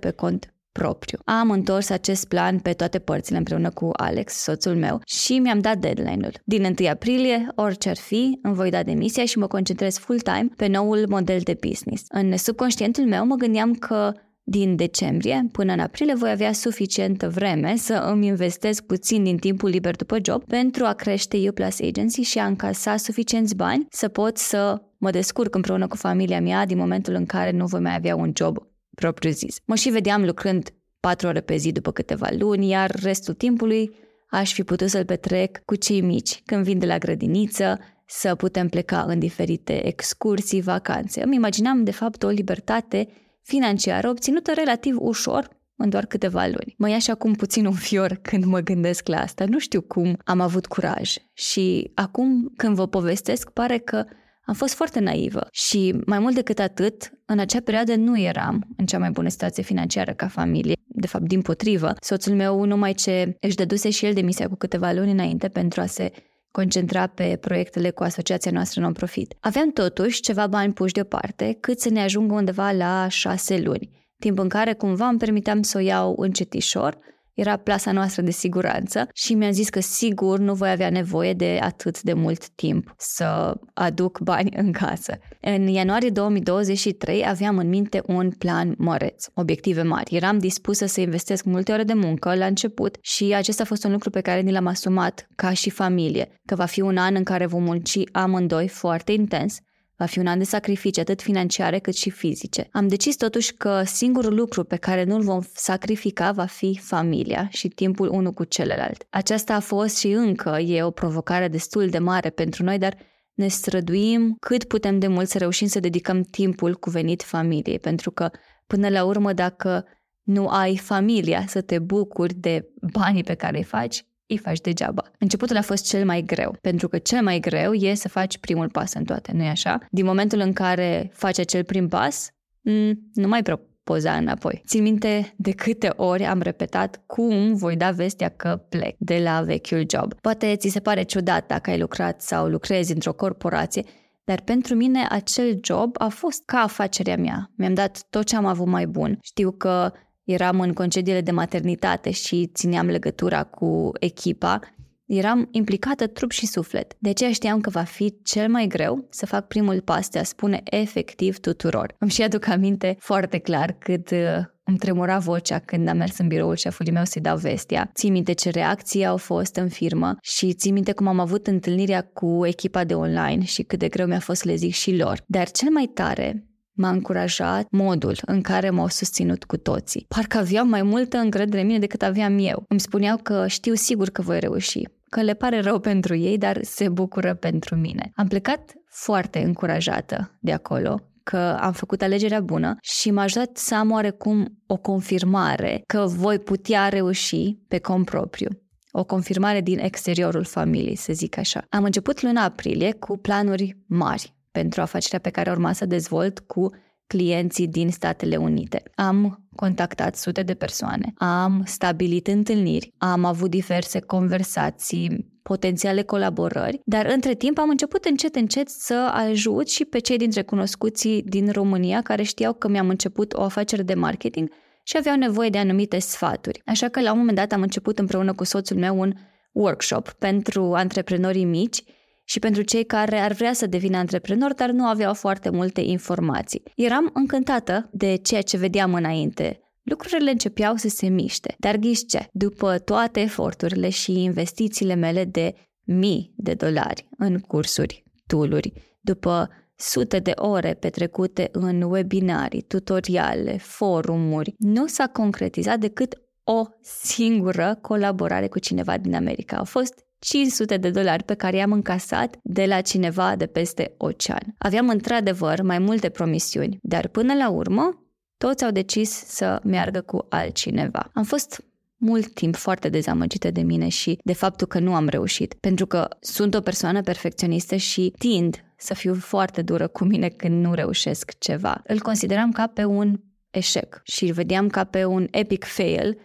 pe 0.00 0.10
cont 0.10 0.54
propriu. 0.72 1.18
Am 1.24 1.50
întors 1.50 1.90
acest 1.90 2.28
plan 2.28 2.58
pe 2.58 2.72
toate 2.72 2.98
părțile 2.98 3.38
împreună 3.38 3.70
cu 3.70 3.90
Alex, 3.92 4.32
soțul 4.34 4.76
meu, 4.76 5.00
și 5.06 5.38
mi-am 5.38 5.60
dat 5.60 5.78
deadline-ul. 5.78 6.32
Din 6.44 6.74
1 6.78 6.88
aprilie, 6.88 7.46
orice 7.54 7.88
ar 7.88 7.96
fi, 7.96 8.38
îmi 8.42 8.54
voi 8.54 8.70
da 8.70 8.82
demisia 8.82 9.24
și 9.24 9.38
mă 9.38 9.46
concentrez 9.46 9.98
full-time 9.98 10.48
pe 10.56 10.66
noul 10.66 11.04
model 11.08 11.40
de 11.44 11.56
business. 11.60 12.04
În 12.08 12.36
subconștientul 12.36 13.04
meu 13.04 13.26
mă 13.26 13.34
gândeam 13.34 13.74
că 13.74 14.14
din 14.50 14.76
decembrie 14.76 15.48
până 15.52 15.72
în 15.72 15.78
aprilie 15.78 16.14
voi 16.14 16.30
avea 16.30 16.52
suficientă 16.52 17.28
vreme 17.28 17.76
să 17.76 17.94
îmi 17.94 18.26
investesc 18.26 18.82
puțin 18.82 19.22
din 19.22 19.36
timpul 19.36 19.68
liber 19.68 19.96
după 19.96 20.18
job 20.22 20.44
pentru 20.44 20.84
a 20.84 20.92
crește 20.92 21.48
U 21.48 21.52
Plus 21.52 21.80
Agency 21.80 22.22
și 22.22 22.38
a 22.38 22.46
încasa 22.46 22.96
suficienți 22.96 23.56
bani 23.56 23.86
să 23.90 24.08
pot 24.08 24.36
să 24.36 24.82
mă 24.98 25.10
descurc 25.10 25.54
împreună 25.54 25.86
cu 25.86 25.96
familia 25.96 26.40
mea 26.40 26.66
din 26.66 26.76
momentul 26.76 27.14
în 27.14 27.26
care 27.26 27.50
nu 27.50 27.66
voi 27.66 27.80
mai 27.80 27.94
avea 27.94 28.16
un 28.16 28.32
job 28.36 28.58
propriu 28.94 29.30
zis. 29.30 29.56
Mă 29.64 29.74
și 29.74 29.90
vedeam 29.90 30.24
lucrând 30.24 30.70
patru 31.00 31.26
ore 31.26 31.40
pe 31.40 31.56
zi 31.56 31.72
după 31.72 31.90
câteva 31.92 32.28
luni, 32.38 32.68
iar 32.68 32.90
restul 33.02 33.34
timpului 33.34 33.94
aș 34.30 34.52
fi 34.52 34.62
putut 34.62 34.88
să-l 34.88 35.04
petrec 35.04 35.64
cu 35.64 35.74
cei 35.74 36.00
mici, 36.00 36.42
când 36.44 36.64
vin 36.64 36.78
de 36.78 36.86
la 36.86 36.98
grădiniță, 36.98 37.78
să 38.06 38.34
putem 38.34 38.68
pleca 38.68 39.04
în 39.08 39.18
diferite 39.18 39.86
excursii, 39.86 40.60
vacanțe. 40.60 41.22
Îmi 41.22 41.34
imaginam, 41.34 41.84
de 41.84 41.90
fapt, 41.90 42.22
o 42.22 42.28
libertate 42.28 43.08
financiară 43.50 44.08
obținută 44.08 44.52
relativ 44.54 44.96
ușor 44.98 45.48
în 45.76 45.88
doar 45.88 46.06
câteva 46.06 46.46
luni. 46.46 46.74
Mă 46.78 46.88
ia 46.88 46.98
și 46.98 47.10
acum 47.10 47.32
puțin 47.32 47.66
un 47.66 47.72
fior 47.72 48.18
când 48.22 48.44
mă 48.44 48.60
gândesc 48.60 49.08
la 49.08 49.20
asta. 49.20 49.44
Nu 49.44 49.58
știu 49.58 49.80
cum 49.80 50.16
am 50.24 50.40
avut 50.40 50.66
curaj. 50.66 51.14
Și 51.32 51.90
acum, 51.94 52.52
când 52.56 52.74
vă 52.74 52.86
povestesc, 52.86 53.50
pare 53.50 53.78
că 53.78 54.04
am 54.44 54.54
fost 54.54 54.74
foarte 54.74 55.00
naivă 55.00 55.46
și 55.50 55.94
mai 56.06 56.18
mult 56.18 56.34
decât 56.34 56.58
atât, 56.58 57.12
în 57.26 57.38
acea 57.38 57.60
perioadă 57.60 57.94
nu 57.94 58.18
eram 58.18 58.74
în 58.76 58.86
cea 58.86 58.98
mai 58.98 59.10
bună 59.10 59.28
situație 59.28 59.62
financiară 59.62 60.12
ca 60.12 60.28
familie. 60.28 60.74
De 60.86 61.06
fapt, 61.06 61.24
din 61.24 61.42
potrivă, 61.42 61.94
soțul 62.00 62.34
meu 62.34 62.64
numai 62.64 62.92
ce 62.92 63.36
își 63.40 63.56
dăduse 63.56 63.90
și 63.90 64.06
el 64.06 64.12
demisia 64.12 64.48
cu 64.48 64.56
câteva 64.56 64.92
luni 64.92 65.10
înainte 65.10 65.48
pentru 65.48 65.80
a 65.80 65.86
se 65.86 66.12
concentra 66.50 67.06
pe 67.06 67.38
proiectele 67.40 67.90
cu 67.90 68.02
asociația 68.02 68.50
noastră 68.50 68.80
non-profit. 68.80 69.34
Aveam 69.40 69.70
totuși 69.70 70.20
ceva 70.20 70.46
bani 70.46 70.72
puși 70.72 70.92
deoparte 70.92 71.56
cât 71.60 71.80
să 71.80 71.90
ne 71.90 72.02
ajungă 72.02 72.34
undeva 72.34 72.70
la 72.70 73.08
șase 73.08 73.60
luni, 73.60 73.90
timp 74.18 74.38
în 74.38 74.48
care 74.48 74.72
cumva 74.72 75.06
îmi 75.06 75.18
permiteam 75.18 75.62
să 75.62 75.78
o 75.78 75.80
iau 75.80 76.14
încetișor 76.18 76.98
era 77.34 77.56
plasa 77.56 77.92
noastră 77.92 78.22
de 78.22 78.30
siguranță 78.30 79.08
și 79.14 79.34
mi-am 79.34 79.52
zis 79.52 79.68
că 79.68 79.80
sigur 79.80 80.38
nu 80.38 80.54
voi 80.54 80.70
avea 80.70 80.90
nevoie 80.90 81.32
de 81.32 81.58
atât 81.62 82.02
de 82.02 82.12
mult 82.12 82.48
timp 82.48 82.94
să 82.98 83.54
aduc 83.74 84.20
bani 84.20 84.50
în 84.56 84.72
casă. 84.72 85.18
În 85.40 85.66
ianuarie 85.66 86.10
2023 86.10 87.24
aveam 87.26 87.58
în 87.58 87.68
minte 87.68 88.02
un 88.06 88.30
plan 88.30 88.74
măreț, 88.78 89.26
obiective 89.34 89.82
mari. 89.82 90.16
Eram 90.16 90.38
dispusă 90.38 90.86
să 90.86 91.00
investesc 91.00 91.44
multe 91.44 91.72
ore 91.72 91.84
de 91.84 91.94
muncă 91.94 92.34
la 92.34 92.46
început 92.46 92.96
și 93.00 93.34
acesta 93.34 93.62
a 93.62 93.66
fost 93.66 93.84
un 93.84 93.92
lucru 93.92 94.10
pe 94.10 94.20
care 94.20 94.40
ni 94.40 94.52
l-am 94.52 94.66
asumat 94.66 95.28
ca 95.36 95.52
și 95.52 95.70
familie, 95.70 96.40
că 96.46 96.54
va 96.54 96.64
fi 96.64 96.80
un 96.80 96.96
an 96.96 97.14
în 97.14 97.24
care 97.24 97.46
vom 97.46 97.62
munci 97.62 97.98
amândoi 98.12 98.68
foarte 98.68 99.12
intens 99.12 99.58
Va 100.00 100.06
fi 100.06 100.18
un 100.18 100.26
an 100.26 100.38
de 100.38 100.44
sacrificii 100.44 101.02
atât 101.02 101.22
financiare 101.22 101.78
cât 101.78 101.94
și 101.94 102.10
fizice. 102.10 102.68
Am 102.72 102.88
decis 102.88 103.16
totuși 103.16 103.54
că 103.54 103.82
singurul 103.84 104.34
lucru 104.34 104.64
pe 104.64 104.76
care 104.76 105.04
nu-l 105.04 105.22
vom 105.22 105.40
sacrifica 105.54 106.32
va 106.32 106.44
fi 106.44 106.78
familia 106.82 107.48
și 107.50 107.68
timpul 107.68 108.08
unul 108.08 108.32
cu 108.32 108.44
celălalt. 108.44 109.06
Aceasta 109.10 109.54
a 109.54 109.60
fost 109.60 109.98
și 109.98 110.06
încă 110.06 110.58
e 110.58 110.82
o 110.82 110.90
provocare 110.90 111.48
destul 111.48 111.88
de 111.88 111.98
mare 111.98 112.30
pentru 112.30 112.64
noi, 112.64 112.78
dar 112.78 112.96
ne 113.34 113.48
străduim 113.48 114.36
cât 114.38 114.64
putem 114.64 114.98
de 114.98 115.06
mult 115.06 115.28
să 115.28 115.38
reușim 115.38 115.66
să 115.66 115.80
dedicăm 115.80 116.22
timpul 116.22 116.74
cuvenit 116.74 117.22
familiei, 117.22 117.78
pentru 117.78 118.10
că 118.10 118.30
până 118.66 118.88
la 118.88 119.04
urmă 119.04 119.32
dacă 119.32 119.84
nu 120.22 120.48
ai 120.48 120.76
familia 120.76 121.44
să 121.46 121.60
te 121.60 121.78
bucuri 121.78 122.34
de 122.34 122.70
banii 122.92 123.24
pe 123.24 123.34
care 123.34 123.56
îi 123.56 123.64
faci, 123.64 124.04
îi 124.30 124.38
faci 124.38 124.60
degeaba. 124.60 125.02
Începutul 125.18 125.56
a 125.56 125.62
fost 125.62 125.88
cel 125.88 126.04
mai 126.04 126.22
greu, 126.22 126.56
pentru 126.60 126.88
că 126.88 126.98
cel 126.98 127.22
mai 127.22 127.40
greu 127.40 127.72
e 127.72 127.94
să 127.94 128.08
faci 128.08 128.38
primul 128.38 128.68
pas 128.68 128.94
în 128.94 129.04
toate, 129.04 129.32
nu-i 129.32 129.48
așa? 129.48 129.78
Din 129.90 130.04
momentul 130.04 130.38
în 130.38 130.52
care 130.52 131.10
faci 131.12 131.38
acel 131.38 131.64
prim 131.64 131.88
pas, 131.88 132.30
mm, 132.60 133.10
nu 133.14 133.28
mai 133.28 133.42
prea 133.42 133.60
poza 133.84 134.16
înapoi. 134.16 134.62
Țin 134.66 134.82
minte 134.82 135.34
de 135.36 135.50
câte 135.50 135.92
ori 135.96 136.24
am 136.24 136.40
repetat 136.40 137.02
cum 137.06 137.54
voi 137.54 137.76
da 137.76 137.90
vestea 137.90 138.28
că 138.28 138.62
plec 138.68 138.94
de 138.98 139.18
la 139.18 139.42
vechiul 139.42 139.84
job. 139.88 140.14
Poate 140.14 140.56
ți 140.56 140.68
se 140.68 140.80
pare 140.80 141.02
ciudat 141.02 141.46
dacă 141.46 141.70
ai 141.70 141.78
lucrat 141.78 142.22
sau 142.22 142.46
lucrezi 142.46 142.92
într-o 142.92 143.12
corporație, 143.12 143.84
dar 144.24 144.40
pentru 144.40 144.74
mine 144.74 145.06
acel 145.08 145.58
job 145.62 145.94
a 145.98 146.08
fost 146.08 146.42
ca 146.44 146.58
afacerea 146.58 147.16
mea. 147.16 147.50
Mi-am 147.56 147.74
dat 147.74 148.04
tot 148.10 148.24
ce 148.24 148.36
am 148.36 148.44
avut 148.44 148.66
mai 148.66 148.86
bun. 148.86 149.18
Știu 149.22 149.50
că 149.50 149.92
eram 150.32 150.60
în 150.60 150.72
concediile 150.72 151.20
de 151.20 151.30
maternitate 151.30 152.10
și 152.10 152.50
țineam 152.54 152.86
legătura 152.86 153.44
cu 153.44 153.90
echipa, 154.00 154.60
eram 155.06 155.48
implicată 155.50 156.06
trup 156.06 156.30
și 156.30 156.46
suflet. 156.46 156.96
De 156.98 157.08
aceea 157.08 157.32
știam 157.32 157.60
că 157.60 157.70
va 157.70 157.82
fi 157.82 158.14
cel 158.22 158.48
mai 158.48 158.66
greu 158.66 159.06
să 159.10 159.26
fac 159.26 159.46
primul 159.46 159.80
pas 159.80 160.08
de 160.08 160.18
a 160.18 160.22
spune 160.22 160.60
efectiv 160.64 161.38
tuturor. 161.38 161.94
Îmi 161.98 162.10
și 162.10 162.22
aduc 162.22 162.46
aminte 162.46 162.96
foarte 162.98 163.38
clar 163.38 163.76
cât 163.78 164.10
uh, 164.10 164.18
îmi 164.64 164.78
tremura 164.78 165.18
vocea 165.18 165.58
când 165.58 165.88
am 165.88 165.96
mers 165.96 166.18
în 166.18 166.28
biroul 166.28 166.56
șefului 166.56 166.92
meu 166.92 167.04
să-i 167.04 167.22
dau 167.22 167.36
vestia. 167.36 167.90
Țin 167.94 168.12
minte 168.12 168.32
ce 168.32 168.50
reacții 168.50 169.06
au 169.06 169.16
fost 169.16 169.56
în 169.56 169.68
firmă 169.68 170.16
și 170.22 170.52
țin 170.52 170.72
minte 170.72 170.92
cum 170.92 171.06
am 171.06 171.18
avut 171.18 171.46
întâlnirea 171.46 172.02
cu 172.02 172.46
echipa 172.46 172.84
de 172.84 172.94
online 172.94 173.44
și 173.44 173.62
cât 173.62 173.78
de 173.78 173.88
greu 173.88 174.06
mi-a 174.06 174.20
fost 174.20 174.40
să 174.40 174.48
le 174.48 174.54
zic 174.54 174.72
și 174.72 174.96
lor. 174.96 175.22
Dar 175.26 175.50
cel 175.50 175.70
mai 175.70 175.90
tare 175.94 176.49
m-a 176.80 176.90
încurajat 176.90 177.66
modul 177.70 178.16
în 178.26 178.40
care 178.40 178.70
m-au 178.70 178.88
susținut 178.88 179.44
cu 179.44 179.56
toții. 179.56 180.04
Parcă 180.08 180.38
aveau 180.38 180.66
mai 180.66 180.82
multă 180.82 181.16
încredere 181.16 181.60
în 181.60 181.66
mine 181.66 181.78
decât 181.78 182.02
aveam 182.02 182.38
eu. 182.38 182.64
Îmi 182.68 182.80
spuneau 182.80 183.16
că 183.22 183.46
știu 183.46 183.74
sigur 183.74 184.08
că 184.08 184.22
voi 184.22 184.40
reuși, 184.40 184.82
că 185.08 185.22
le 185.22 185.34
pare 185.34 185.60
rău 185.60 185.78
pentru 185.78 186.14
ei, 186.16 186.38
dar 186.38 186.58
se 186.62 186.88
bucură 186.88 187.34
pentru 187.34 187.76
mine. 187.76 188.10
Am 188.14 188.26
plecat 188.26 188.72
foarte 188.88 189.38
încurajată 189.38 190.38
de 190.40 190.52
acolo, 190.52 191.00
că 191.22 191.56
am 191.60 191.72
făcut 191.72 192.02
alegerea 192.02 192.40
bună 192.40 192.76
și 192.80 193.10
m-aș 193.10 193.24
ajutat 193.24 193.56
să 193.56 193.74
am 193.74 193.90
oarecum 193.90 194.62
o 194.66 194.76
confirmare 194.76 195.82
că 195.86 196.04
voi 196.06 196.38
putea 196.38 196.88
reuși 196.88 197.58
pe 197.68 197.78
cont 197.78 198.04
propriu. 198.04 198.48
O 198.92 199.04
confirmare 199.04 199.60
din 199.60 199.78
exteriorul 199.78 200.44
familiei, 200.44 200.96
să 200.96 201.12
zic 201.12 201.38
așa. 201.38 201.64
Am 201.68 201.84
început 201.84 202.22
luna 202.22 202.44
aprilie 202.44 202.92
cu 202.92 203.16
planuri 203.16 203.76
mari, 203.86 204.34
pentru 204.50 204.80
afacerea 204.80 205.18
pe 205.18 205.30
care 205.30 205.50
urma 205.50 205.72
să 205.72 205.86
dezvolt 205.86 206.38
cu 206.38 206.70
clienții 207.06 207.68
din 207.68 207.90
Statele 207.90 208.36
Unite. 208.36 208.82
Am 208.94 209.48
contactat 209.56 210.16
sute 210.16 210.42
de 210.42 210.54
persoane, 210.54 211.12
am 211.16 211.62
stabilit 211.66 212.26
întâlniri, 212.26 212.94
am 212.98 213.24
avut 213.24 213.50
diverse 213.50 214.00
conversații, 214.00 215.38
potențiale 215.42 216.02
colaborări, 216.02 216.80
dar 216.84 217.06
între 217.06 217.34
timp 217.34 217.58
am 217.58 217.68
început 217.68 218.04
încet 218.04 218.34
încet 218.34 218.68
să 218.68 219.10
ajut 219.12 219.68
și 219.68 219.84
pe 219.84 219.98
cei 219.98 220.16
dintre 220.16 220.42
cunoscuții 220.42 221.22
din 221.22 221.50
România 221.52 222.02
care 222.02 222.22
știau 222.22 222.52
că 222.52 222.68
mi-am 222.68 222.88
început 222.88 223.32
o 223.32 223.42
afacere 223.42 223.82
de 223.82 223.94
marketing 223.94 224.50
și 224.82 224.96
aveau 224.96 225.16
nevoie 225.16 225.48
de 225.48 225.58
anumite 225.58 225.98
sfaturi. 225.98 226.62
Așa 226.66 226.88
că 226.88 227.00
la 227.00 227.12
un 227.12 227.18
moment 227.18 227.36
dat 227.36 227.52
am 227.52 227.62
început 227.62 227.98
împreună 227.98 228.34
cu 228.34 228.44
soțul 228.44 228.76
meu 228.76 229.00
un 229.00 229.12
workshop 229.52 230.12
pentru 230.12 230.74
antreprenorii 230.74 231.44
mici 231.44 231.82
și 232.30 232.38
pentru 232.38 232.62
cei 232.62 232.84
care 232.84 233.18
ar 233.18 233.32
vrea 233.32 233.52
să 233.52 233.66
devină 233.66 233.96
antreprenori, 233.96 234.54
dar 234.54 234.70
nu 234.70 234.86
aveau 234.86 235.14
foarte 235.14 235.50
multe 235.50 235.80
informații. 235.80 236.62
Eram 236.76 237.10
încântată 237.12 237.88
de 237.92 238.16
ceea 238.16 238.42
ce 238.42 238.56
vedeam 238.56 238.94
înainte. 238.94 239.60
Lucrurile 239.82 240.30
începeau 240.30 240.76
să 240.76 240.88
se 240.88 241.08
miște, 241.08 241.54
dar 241.58 241.76
ghiși 241.76 242.06
ce? 242.06 242.26
După 242.32 242.78
toate 242.78 243.20
eforturile 243.20 243.88
și 243.88 244.22
investițiile 244.22 244.94
mele 244.94 245.24
de 245.24 245.54
mii 245.84 246.32
de 246.36 246.54
dolari 246.54 247.06
în 247.18 247.38
cursuri, 247.38 248.04
tooluri, 248.26 248.72
după 249.00 249.48
sute 249.76 250.18
de 250.18 250.32
ore 250.34 250.74
petrecute 250.74 251.48
în 251.52 251.82
webinarii, 251.82 252.62
tutoriale, 252.62 253.56
forumuri, 253.58 254.54
nu 254.58 254.86
s-a 254.86 255.06
concretizat 255.06 255.78
decât 255.78 256.14
o 256.44 256.64
singură 256.82 257.78
colaborare 257.80 258.48
cu 258.48 258.58
cineva 258.58 258.98
din 258.98 259.14
America. 259.14 259.56
Au 259.56 259.64
fost 259.64 260.08
500 260.20 260.76
de 260.76 260.90
dolari 260.90 261.24
pe 261.24 261.34
care 261.34 261.56
i-am 261.56 261.72
încasat 261.72 262.36
de 262.42 262.64
la 262.64 262.80
cineva 262.80 263.36
de 263.36 263.46
peste 263.46 263.94
ocean. 263.96 264.54
Aveam 264.58 264.88
într-adevăr 264.88 265.62
mai 265.62 265.78
multe 265.78 266.08
promisiuni, 266.08 266.78
dar 266.82 267.08
până 267.08 267.34
la 267.34 267.50
urmă 267.50 268.04
toți 268.36 268.64
au 268.64 268.70
decis 268.70 269.10
să 269.10 269.60
meargă 269.64 270.00
cu 270.00 270.26
altcineva. 270.28 271.10
Am 271.14 271.24
fost 271.24 271.64
mult 271.96 272.34
timp 272.34 272.56
foarte 272.56 272.88
dezamăgită 272.88 273.50
de 273.50 273.60
mine 273.60 273.88
și 273.88 274.18
de 274.24 274.32
faptul 274.32 274.66
că 274.66 274.78
nu 274.78 274.94
am 274.94 275.08
reușit, 275.08 275.54
pentru 275.54 275.86
că 275.86 276.08
sunt 276.20 276.54
o 276.54 276.60
persoană 276.60 277.02
perfecționistă 277.02 277.76
și 277.76 278.14
tind 278.18 278.64
să 278.76 278.94
fiu 278.94 279.14
foarte 279.14 279.62
dură 279.62 279.86
cu 279.86 280.04
mine 280.04 280.28
când 280.28 280.64
nu 280.64 280.74
reușesc 280.74 281.38
ceva. 281.38 281.80
Îl 281.86 282.00
consideram 282.00 282.52
ca 282.52 282.66
pe 282.66 282.84
un 282.84 283.20
eșec 283.50 284.00
și 284.04 284.24
îl 284.24 284.32
vedeam 284.32 284.68
ca 284.68 284.84
pe 284.84 285.04
un 285.04 285.26
epic 285.30 285.64
fail 285.64 286.18